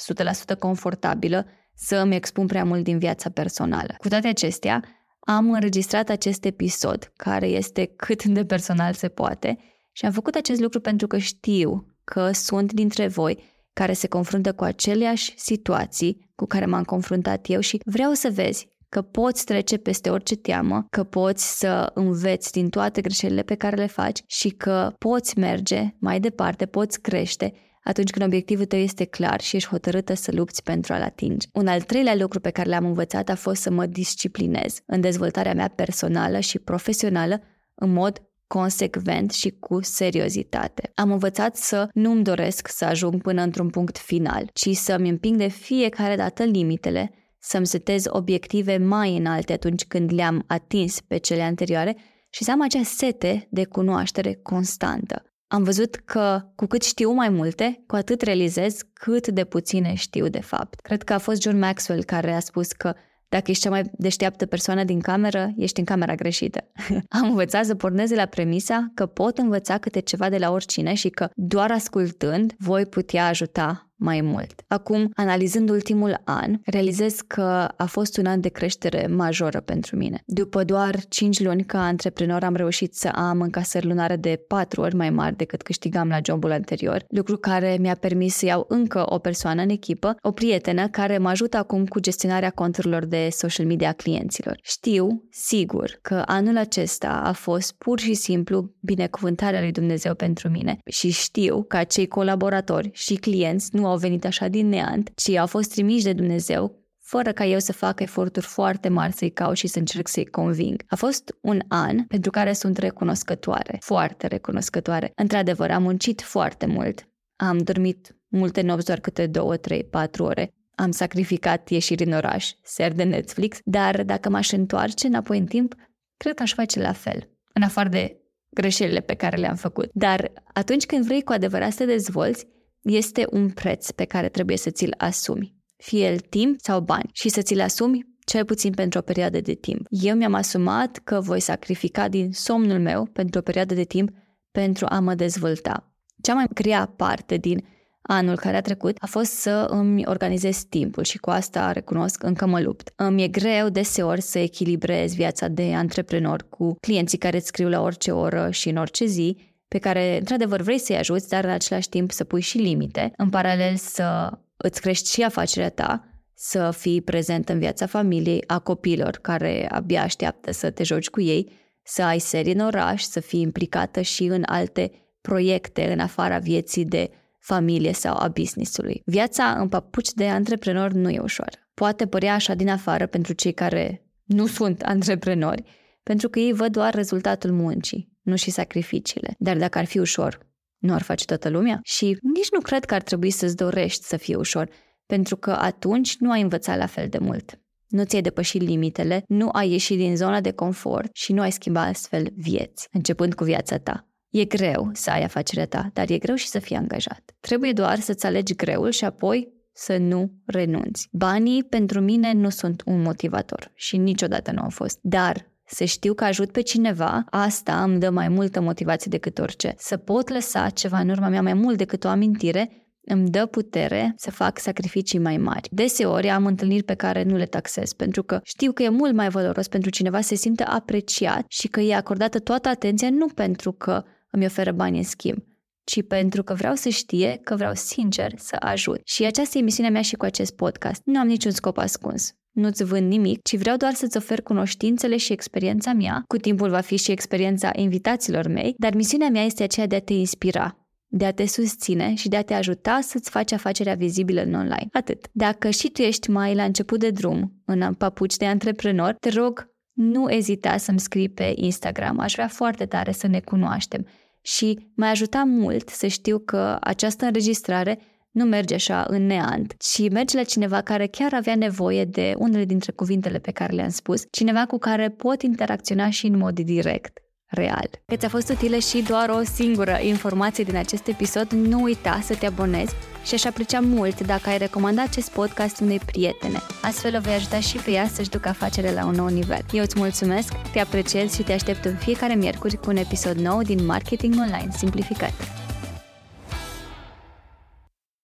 100% 0.55 0.59
confortabilă 0.59 1.47
să 1.75 1.97
îmi 1.97 2.15
expun 2.15 2.47
prea 2.47 2.65
mult 2.65 2.85
din 2.85 2.99
viața 2.99 3.31
personală. 3.31 3.95
Cu 3.99 4.09
toate 4.09 4.29
acestea, 4.29 4.85
am 5.21 5.51
înregistrat 5.53 6.09
acest 6.09 6.45
episod, 6.45 7.13
care 7.17 7.47
este 7.47 7.93
cât 7.97 8.25
de 8.25 8.45
personal 8.45 8.93
se 8.93 9.09
poate, 9.09 9.59
și 9.93 10.05
am 10.05 10.13
făcut 10.13 10.35
acest 10.35 10.61
lucru 10.61 10.81
pentru 10.81 11.07
că 11.07 11.19
știu 11.19 11.87
că 12.05 12.31
sunt 12.33 12.73
dintre 12.73 13.09
voi 13.09 13.43
care 13.73 13.93
se 13.93 14.09
confruntă 14.09 14.53
cu 14.53 14.65
aceleași 14.65 15.33
situații 15.37 16.31
cu 16.35 16.47
care 16.47 16.67
m-am 16.67 16.83
confruntat 16.83 17.49
eu 17.49 17.61
și 17.61 17.81
vreau 17.85 18.13
să 18.13 18.31
vezi 18.31 18.69
că 18.89 19.03
poți 19.03 19.45
trece 19.45 19.77
peste 19.77 20.11
orice 20.11 20.37
teamă, 20.37 20.87
că 20.91 21.05
poți 21.05 21.59
să 21.59 21.91
înveți 21.95 22.53
din 22.53 22.69
toate 22.69 23.01
greșelile 23.01 23.43
pe 23.43 23.55
care 23.55 23.77
le 23.77 23.87
faci 23.87 24.21
și 24.27 24.49
că 24.49 24.95
poți 24.99 25.39
merge 25.39 25.95
mai 25.99 26.21
departe, 26.21 26.67
poți 26.67 27.01
crește 27.01 27.53
atunci 27.85 28.11
când 28.11 28.27
obiectivul 28.27 28.65
tău 28.65 28.79
este 28.79 29.05
clar 29.05 29.41
și 29.41 29.57
ești 29.57 29.69
hotărâtă 29.69 30.15
să 30.15 30.31
lupți 30.35 30.63
pentru 30.63 30.93
a-l 30.93 31.03
atinge. 31.03 31.49
Un 31.53 31.67
al 31.67 31.81
treilea 31.81 32.15
lucru 32.15 32.41
pe 32.41 32.51
care 32.51 32.69
l-am 32.69 32.85
învățat 32.85 33.29
a 33.29 33.35
fost 33.35 33.61
să 33.61 33.71
mă 33.71 33.87
disciplinez 33.87 34.81
în 34.87 35.01
dezvoltarea 35.01 35.55
mea 35.55 35.69
personală 35.69 36.41
și 36.41 36.59
profesională 36.59 37.41
în 37.75 37.93
mod 37.93 38.23
consecvent 38.47 39.33
și 39.33 39.51
cu 39.51 39.83
seriozitate. 39.83 40.93
Am 40.95 41.13
învățat 41.13 41.57
să 41.57 41.89
nu-mi 41.93 42.25
doresc 42.25 42.69
să 42.69 42.85
ajung 42.85 43.23
până 43.23 43.43
într-un 43.43 43.71
punct 43.71 43.99
final, 43.99 44.51
ci 44.53 44.69
să-mi 44.69 45.09
împing 45.09 45.37
de 45.37 45.49
fiecare 45.49 46.17
dată 46.17 46.45
limitele, 46.45 47.11
să-mi 47.39 47.67
setez 47.67 48.05
obiective 48.09 48.77
mai 48.77 49.17
înalte 49.17 49.53
atunci 49.53 49.85
când 49.85 50.13
le-am 50.13 50.45
atins 50.47 51.01
pe 51.01 51.17
cele 51.17 51.43
anterioare 51.43 51.97
și 52.31 52.45
să 52.45 52.51
am 52.51 52.63
acea 52.63 52.83
sete 52.83 53.49
de 53.51 53.65
cunoaștere 53.65 54.35
constantă 54.43 55.30
am 55.53 55.63
văzut 55.63 55.95
că 55.95 56.43
cu 56.55 56.67
cât 56.67 56.83
știu 56.83 57.11
mai 57.11 57.29
multe, 57.29 57.83
cu 57.87 57.95
atât 57.95 58.23
realizez 58.23 58.81
cât 58.93 59.29
de 59.29 59.45
puține 59.45 59.95
știu 59.95 60.29
de 60.29 60.41
fapt. 60.41 60.81
Cred 60.81 61.03
că 61.03 61.13
a 61.13 61.19
fost 61.19 61.43
John 61.43 61.59
Maxwell 61.59 62.05
care 62.05 62.33
a 62.33 62.41
spus 62.41 62.73
că 62.73 62.95
dacă 63.29 63.51
ești 63.51 63.63
cea 63.63 63.71
mai 63.71 63.91
deșteaptă 63.93 64.47
persoană 64.47 64.85
din 64.85 65.01
cameră, 65.01 65.53
ești 65.57 65.79
în 65.79 65.85
camera 65.85 66.15
greșită. 66.15 66.71
Am 67.21 67.29
învățat 67.29 67.65
să 67.65 67.75
pornez 67.75 68.09
de 68.09 68.15
la 68.15 68.27
premisa 68.27 68.91
că 68.95 69.07
pot 69.07 69.39
învăța 69.39 69.79
câte 69.79 70.01
ceva 70.01 70.29
de 70.29 70.39
la 70.39 70.51
oricine 70.51 70.95
și 70.95 71.09
că 71.09 71.29
doar 71.35 71.71
ascultând 71.71 72.55
voi 72.59 72.87
putea 72.87 73.27
ajuta 73.27 73.90
mai 74.01 74.21
mult. 74.21 74.63
Acum, 74.69 75.11
analizând 75.15 75.71
ultimul 75.71 76.21
an, 76.25 76.59
realizez 76.65 77.21
că 77.27 77.69
a 77.77 77.87
fost 77.87 78.17
un 78.17 78.27
an 78.27 78.41
de 78.41 78.49
creștere 78.49 79.07
majoră 79.07 79.61
pentru 79.61 79.97
mine. 79.97 80.23
După 80.27 80.65
doar 80.65 81.05
5 81.09 81.41
luni 81.41 81.65
ca 81.65 81.85
antreprenor 81.85 82.43
am 82.43 82.55
reușit 82.55 82.95
să 82.95 83.09
am 83.09 83.41
încasări 83.41 83.87
lunare 83.87 84.17
de 84.17 84.45
4 84.49 84.81
ori 84.81 84.95
mai 84.95 85.11
mari 85.11 85.37
decât 85.37 85.63
câștigam 85.63 86.09
la 86.09 86.19
jobul 86.25 86.53
anterior, 86.53 87.05
lucru 87.09 87.37
care 87.37 87.77
mi-a 87.81 87.95
permis 87.95 88.35
să 88.35 88.47
iau 88.47 88.65
încă 88.69 89.05
o 89.07 89.19
persoană 89.19 89.63
în 89.63 89.69
echipă, 89.69 90.17
o 90.23 90.31
prietenă 90.31 90.89
care 90.89 91.19
mă 91.19 91.29
ajută 91.29 91.57
acum 91.57 91.87
cu 91.87 92.01
gestionarea 92.01 92.51
conturilor 92.51 93.05
de 93.05 93.29
social 93.31 93.67
media 93.67 93.89
a 93.89 93.93
clienților. 93.93 94.59
Știu, 94.63 95.25
sigur, 95.31 95.99
că 96.03 96.23
anul 96.27 96.57
acesta 96.57 97.21
a 97.25 97.33
fost 97.33 97.73
pur 97.73 97.99
și 97.99 98.15
simplu 98.15 98.75
binecuvântarea 98.81 99.61
lui 99.61 99.73
Dumnezeu 99.73 100.15
pentru 100.15 100.49
mine 100.49 100.79
și 100.91 101.11
știu 101.11 101.63
că 101.63 101.77
acei 101.77 102.07
colaboratori 102.07 102.91
și 102.93 103.15
clienți 103.15 103.69
nu 103.73 103.87
au 103.91 103.97
venit 103.97 104.25
așa 104.25 104.49
din 104.49 104.69
neant, 104.69 105.11
ci 105.15 105.29
au 105.29 105.47
fost 105.47 105.71
trimiși 105.71 106.05
de 106.05 106.13
Dumnezeu 106.13 106.81
fără 107.11 107.33
ca 107.33 107.45
eu 107.45 107.59
să 107.59 107.73
fac 107.73 108.01
eforturi 108.01 108.47
foarte 108.47 108.89
mari 108.89 109.13
să-i 109.13 109.31
caut 109.31 109.57
și 109.57 109.67
să 109.67 109.79
încerc 109.79 110.09
să-i 110.09 110.27
conving. 110.27 110.83
A 110.89 110.97
fost 110.97 111.35
un 111.41 111.61
an 111.69 112.05
pentru 112.05 112.31
care 112.31 112.53
sunt 112.53 112.77
recunoscătoare, 112.77 113.79
foarte 113.81 114.27
recunoscătoare. 114.27 115.13
Într-adevăr, 115.15 115.71
am 115.71 115.83
muncit 115.83 116.23
foarte 116.23 116.67
mult. 116.67 117.09
Am 117.37 117.59
dormit 117.59 118.17
multe 118.29 118.61
nopți 118.61 118.87
doar 118.87 119.01
câte 119.01 119.27
2, 119.27 119.59
3, 119.59 119.85
4 119.85 120.25
ore. 120.25 120.55
Am 120.75 120.91
sacrificat 120.91 121.69
ieșiri 121.69 122.05
în 122.05 122.13
oraș, 122.13 122.51
ser 122.63 122.93
de 122.93 123.03
Netflix, 123.03 123.59
dar 123.65 124.03
dacă 124.03 124.29
m-aș 124.29 124.51
întoarce 124.51 125.07
înapoi 125.07 125.39
în 125.39 125.47
timp, 125.47 125.75
cred 126.17 126.35
că 126.35 126.43
aș 126.43 126.53
face 126.53 126.81
la 126.81 126.93
fel, 126.93 127.31
în 127.53 127.63
afară 127.63 127.89
de 127.89 128.21
greșelile 128.49 129.01
pe 129.01 129.15
care 129.15 129.37
le-am 129.37 129.57
făcut. 129.57 129.91
Dar 129.93 130.33
atunci 130.53 130.87
când 130.87 131.05
vrei 131.05 131.23
cu 131.23 131.33
adevărat 131.33 131.73
să 131.73 131.79
te 131.79 131.85
dezvolți, 131.85 132.47
este 132.83 133.27
un 133.31 133.51
preț 133.51 133.91
pe 133.91 134.05
care 134.05 134.29
trebuie 134.29 134.57
să 134.57 134.71
ți-l 134.71 134.95
asumi. 134.97 135.55
Fie 135.77 136.07
el 136.07 136.19
timp 136.19 136.61
sau 136.61 136.81
bani. 136.81 137.11
Și 137.13 137.29
să 137.29 137.43
ți-l 137.43 137.61
asumi 137.61 138.09
cel 138.25 138.45
puțin 138.45 138.73
pentru 138.73 138.99
o 138.99 139.03
perioadă 139.03 139.41
de 139.41 139.55
timp. 139.55 139.87
Eu 139.89 140.17
mi-am 140.17 140.35
asumat 140.35 141.01
că 141.05 141.21
voi 141.21 141.41
sacrifica 141.41 142.09
din 142.09 142.33
somnul 142.33 142.79
meu 142.79 143.05
pentru 143.05 143.39
o 143.39 143.43
perioadă 143.43 143.75
de 143.75 143.85
timp 143.85 144.11
pentru 144.51 144.87
a 144.89 145.01
mă 145.01 145.15
dezvolta. 145.15 145.95
Cea 146.23 146.35
mai 146.35 146.47
grea 146.55 146.93
parte 146.97 147.37
din 147.37 147.65
anul 148.03 148.37
care 148.37 148.57
a 148.57 148.61
trecut 148.61 148.97
a 149.01 149.07
fost 149.07 149.33
să 149.33 149.67
îmi 149.71 150.07
organizez 150.07 150.63
timpul 150.63 151.03
și 151.03 151.19
cu 151.19 151.31
asta 151.31 151.73
recunosc 151.73 152.23
încă 152.23 152.47
mă 152.47 152.61
lupt. 152.61 152.93
Îmi 152.97 153.23
e 153.23 153.29
greu 153.29 153.69
deseori 153.69 154.21
să 154.21 154.39
echilibrez 154.39 155.15
viața 155.15 155.49
de 155.49 155.75
antreprenor 155.75 156.47
cu 156.49 156.77
clienții 156.81 157.19
care 157.19 157.37
îți 157.37 157.47
scriu 157.47 157.69
la 157.69 157.81
orice 157.81 158.11
oră 158.11 158.51
și 158.51 158.69
în 158.69 158.77
orice 158.77 159.05
zi, 159.05 159.37
pe 159.71 159.79
care 159.79 160.19
într-adevăr 160.19 160.61
vrei 160.61 160.79
să-i 160.79 160.97
ajuți, 160.97 161.29
dar 161.29 161.45
în 161.45 161.51
același 161.51 161.89
timp 161.89 162.11
să 162.11 162.25
pui 162.25 162.41
și 162.41 162.59
limite, 162.59 163.13
în 163.17 163.31
paralel 163.31 163.77
să 163.77 164.39
îți 164.57 164.81
crești 164.81 165.11
și 165.11 165.23
afacerea 165.23 165.71
ta, 165.71 166.05
să 166.35 166.71
fii 166.77 167.03
prezent 167.03 167.49
în 167.49 167.59
viața 167.59 167.87
familiei, 167.87 168.45
a 168.47 168.59
copilor 168.59 169.19
care 169.23 169.69
abia 169.71 170.03
așteaptă 170.03 170.53
să 170.53 170.71
te 170.71 170.83
joci 170.83 171.11
cu 171.11 171.21
ei, 171.21 171.53
să 171.83 172.03
ai 172.03 172.19
serii 172.19 172.53
în 172.53 172.61
oraș, 172.61 173.03
să 173.03 173.21
fii 173.21 173.41
implicată 173.41 174.01
și 174.01 174.25
în 174.25 174.43
alte 174.47 174.91
proiecte 175.21 175.93
în 175.93 175.99
afara 175.99 176.39
vieții 176.39 176.85
de 176.85 177.11
familie 177.39 177.93
sau 177.93 178.17
a 178.17 178.29
businessului. 178.29 179.03
Viața 179.05 179.57
în 179.59 179.69
papuci 179.69 180.13
de 180.13 180.29
antreprenor 180.29 180.93
nu 180.93 181.11
e 181.11 181.19
ușoară. 181.19 181.57
Poate 181.75 182.07
părea 182.07 182.35
așa 182.35 182.55
din 182.55 182.69
afară 182.69 183.07
pentru 183.07 183.33
cei 183.33 183.53
care 183.53 184.07
nu 184.25 184.47
sunt 184.47 184.83
antreprenori, 184.95 185.63
pentru 186.03 186.29
că 186.29 186.39
ei 186.39 186.53
văd 186.53 186.73
doar 186.73 186.95
rezultatul 186.95 187.53
muncii, 187.53 188.11
nu 188.31 188.37
și 188.37 188.51
sacrificiile. 188.51 189.35
Dar 189.39 189.57
dacă 189.57 189.79
ar 189.79 189.85
fi 189.85 189.99
ușor, 189.99 190.49
nu 190.79 190.95
ar 190.95 191.03
face 191.03 191.25
toată 191.25 191.49
lumea? 191.49 191.81
Și 191.83 192.19
nici 192.35 192.51
nu 192.53 192.61
cred 192.61 192.85
că 192.85 192.95
ar 192.95 193.03
trebui 193.03 193.31
să-ți 193.31 193.57
dorești 193.57 194.05
să 194.05 194.17
fie 194.17 194.37
ușor, 194.37 194.69
pentru 195.07 195.37
că 195.37 195.51
atunci 195.51 196.17
nu 196.19 196.31
ai 196.31 196.41
învățat 196.41 196.79
la 196.79 196.87
fel 196.87 197.09
de 197.09 197.19
mult. 197.19 197.61
Nu 197.89 198.05
ți-ai 198.05 198.23
depășit 198.23 198.63
limitele, 198.63 199.23
nu 199.27 199.49
ai 199.53 199.71
ieșit 199.71 199.97
din 199.97 200.17
zona 200.17 200.41
de 200.41 200.51
confort 200.53 201.11
și 201.13 201.33
nu 201.33 201.41
ai 201.41 201.53
schimbat 201.53 201.89
astfel 201.89 202.27
vieți, 202.37 202.89
începând 202.93 203.35
cu 203.35 203.45
viața 203.45 203.79
ta. 203.79 204.09
E 204.31 204.45
greu 204.45 204.91
să 204.93 205.11
ai 205.11 205.23
afacerea 205.23 205.67
ta, 205.67 205.91
dar 205.93 206.11
e 206.11 206.19
greu 206.19 206.35
și 206.35 206.47
să 206.47 206.59
fii 206.59 206.77
angajat. 206.77 207.35
Trebuie 207.41 207.73
doar 207.73 207.99
să-ți 207.99 208.27
alegi 208.27 208.55
greul 208.55 208.91
și 208.91 209.05
apoi 209.05 209.53
să 209.73 209.97
nu 209.97 210.33
renunți. 210.47 211.09
Banii 211.13 211.65
pentru 211.65 212.01
mine 212.01 212.33
nu 212.33 212.49
sunt 212.49 212.83
un 212.87 213.03
motivator 213.03 213.73
și 213.75 213.97
niciodată 213.97 214.53
nu 214.53 214.63
au 214.63 214.71
fost. 214.71 214.99
Dar 215.03 215.50
să 215.71 215.85
știu 215.85 216.15
că 216.15 216.25
ajut 216.25 216.51
pe 216.51 216.61
cineva, 216.61 217.25
asta 217.31 217.83
îmi 217.83 217.99
dă 217.99 218.11
mai 218.11 218.29
multă 218.29 218.61
motivație 218.61 219.11
decât 219.11 219.39
orice. 219.39 219.75
Să 219.79 219.97
pot 219.97 220.29
lăsa 220.29 220.69
ceva 220.69 220.99
în 220.99 221.09
urma 221.09 221.29
mea 221.29 221.43
mai 221.43 221.55
mult 221.55 221.77
decât 221.77 222.05
o 222.05 222.09
amintire 222.09 222.81
îmi 223.05 223.31
dă 223.31 223.47
putere 223.47 224.15
să 224.17 224.31
fac 224.31 224.59
sacrificii 224.59 225.19
mai 225.19 225.37
mari. 225.37 225.69
Deseori 225.71 226.29
am 226.29 226.47
întâlniri 226.47 226.83
pe 226.83 226.95
care 226.95 227.23
nu 227.23 227.37
le 227.37 227.47
taxez, 227.47 227.93
pentru 227.93 228.23
că 228.23 228.41
știu 228.43 228.73
că 228.73 228.83
e 228.83 228.89
mult 228.89 229.15
mai 229.15 229.29
valoros 229.29 229.69
pentru 229.69 229.91
cineva 229.91 230.21
să 230.21 230.29
se 230.29 230.35
simtă 230.35 230.65
apreciat 230.67 231.45
și 231.49 231.69
că 231.69 231.81
e 231.81 231.95
acordată 231.95 232.39
toată 232.39 232.69
atenția 232.69 233.11
nu 233.11 233.27
pentru 233.27 233.73
că 233.73 234.05
îmi 234.31 234.45
oferă 234.45 234.73
bani 234.73 234.97
în 234.97 235.03
schimb, 235.03 235.39
ci 235.85 236.03
pentru 236.07 236.43
că 236.43 236.55
vreau 236.55 236.75
să 236.75 236.89
știe 236.89 237.41
că 237.45 237.55
vreau 237.55 237.75
sincer 237.75 238.33
să 238.37 238.57
ajut. 238.59 239.01
Și 239.05 239.25
aceasta 239.25 239.59
e 239.59 239.63
misiunea 239.63 239.93
mea 239.93 240.03
și 240.03 240.17
cu 240.17 240.25
acest 240.25 240.57
podcast. 240.57 241.03
Nu 241.05 241.19
am 241.19 241.27
niciun 241.27 241.51
scop 241.51 241.79
ascuns. 241.79 242.35
Nu-ți 242.51 242.85
vând 242.85 243.09
nimic, 243.09 243.43
ci 243.43 243.57
vreau 243.57 243.77
doar 243.77 243.95
să-ți 243.95 244.17
ofer 244.17 244.43
cunoștințele 244.43 245.17
și 245.17 245.33
experiența 245.33 245.93
mea. 245.93 246.25
Cu 246.27 246.37
timpul 246.37 246.71
va 246.71 246.81
fi 246.81 246.97
și 246.97 247.11
experiența 247.11 247.71
invitaților 247.75 248.47
mei, 248.47 248.75
dar 248.79 248.95
misiunea 248.95 249.29
mea 249.29 249.45
este 249.45 249.63
aceea 249.63 249.87
de 249.87 249.95
a 249.95 250.01
te 250.01 250.13
inspira, 250.13 250.79
de 251.07 251.25
a 251.25 251.33
te 251.33 251.47
susține 251.47 252.15
și 252.15 252.29
de 252.29 252.37
a 252.37 252.43
te 252.43 252.55
ajuta 252.55 252.99
să-ți 253.03 253.31
faci 253.31 253.53
afacerea 253.53 253.95
vizibilă 253.95 254.43
în 254.43 254.55
online. 254.55 254.89
Atât. 254.93 255.29
Dacă 255.33 255.71
și 255.71 255.89
tu 255.89 256.03
ești 256.03 256.31
mai 256.31 256.55
la 256.55 256.65
început 256.65 256.99
de 256.99 257.11
drum, 257.11 257.63
în 257.65 257.95
papuci 257.95 258.37
de 258.37 258.47
antreprenor, 258.47 259.15
te 259.21 259.29
rog, 259.29 259.71
nu 259.93 260.31
ezita 260.31 260.77
să-mi 260.77 261.01
scrii 261.01 261.29
pe 261.29 261.53
Instagram. 261.57 262.19
Aș 262.19 262.33
vrea 262.33 262.49
foarte 262.49 262.87
tare 262.87 263.13
să 263.13 263.27
ne 263.27 263.41
cunoaștem. 263.41 264.07
Și 264.43 264.91
m-a 264.95 265.09
ajutat 265.09 265.47
mult 265.47 265.89
să 265.89 266.07
știu 266.07 266.39
că 266.39 266.77
această 266.81 267.25
înregistrare 267.25 267.99
nu 268.31 268.45
merge 268.45 268.75
așa 268.75 269.07
în 269.09 269.27
neant, 269.27 269.75
ci 269.79 270.11
merge 270.11 270.37
la 270.37 270.43
cineva 270.43 270.81
care 270.81 271.07
chiar 271.07 271.35
avea 271.35 271.55
nevoie 271.55 272.05
de 272.05 272.35
unele 272.37 272.65
dintre 272.65 272.93
cuvintele 272.93 273.39
pe 273.39 273.51
care 273.51 273.73
le-am 273.73 273.89
spus, 273.89 274.23
cineva 274.31 274.67
cu 274.67 274.79
care 274.79 275.09
pot 275.09 275.43
interacționa 275.43 276.11
și 276.11 276.27
în 276.27 276.37
mod 276.37 276.61
direct 276.61 277.19
real. 277.51 277.89
Că 278.07 278.17
ți-a 278.17 278.29
fost 278.29 278.49
utilă 278.49 278.77
și 278.77 279.03
doar 279.03 279.29
o 279.29 279.43
singură 279.43 279.99
informație 280.03 280.65
din 280.65 280.77
acest 280.77 281.07
episod, 281.07 281.51
nu 281.53 281.83
uita 281.83 282.21
să 282.23 282.35
te 282.35 282.47
abonezi 282.47 282.95
și 283.25 283.35
aș 283.35 283.45
aprecia 283.45 283.81
mult 283.81 284.27
dacă 284.27 284.49
ai 284.49 284.59
recomanda 284.59 285.03
acest 285.03 285.31
podcast 285.31 285.81
unei 285.81 285.99
prietene. 285.99 286.59
Astfel 286.83 287.17
o 287.17 287.21
vei 287.21 287.35
ajuta 287.35 287.61
și 287.61 287.77
pe 287.77 287.91
ea 287.91 288.07
să-și 288.07 288.31
ducă 288.31 288.49
afacerea 288.49 288.93
la 288.93 289.07
un 289.07 289.15
nou 289.15 289.27
nivel. 289.27 289.65
Eu 289.73 289.83
îți 289.83 289.99
mulțumesc, 289.99 290.53
te 290.73 290.79
apreciez 290.79 291.35
și 291.35 291.43
te 291.43 291.53
aștept 291.53 291.85
în 291.85 291.97
fiecare 291.97 292.35
miercuri 292.35 292.77
cu 292.77 292.91
un 292.91 292.97
episod 292.97 293.37
nou 293.37 293.63
din 293.63 293.85
Marketing 293.85 294.35
Online 294.39 294.69
Simplificat. 294.77 295.60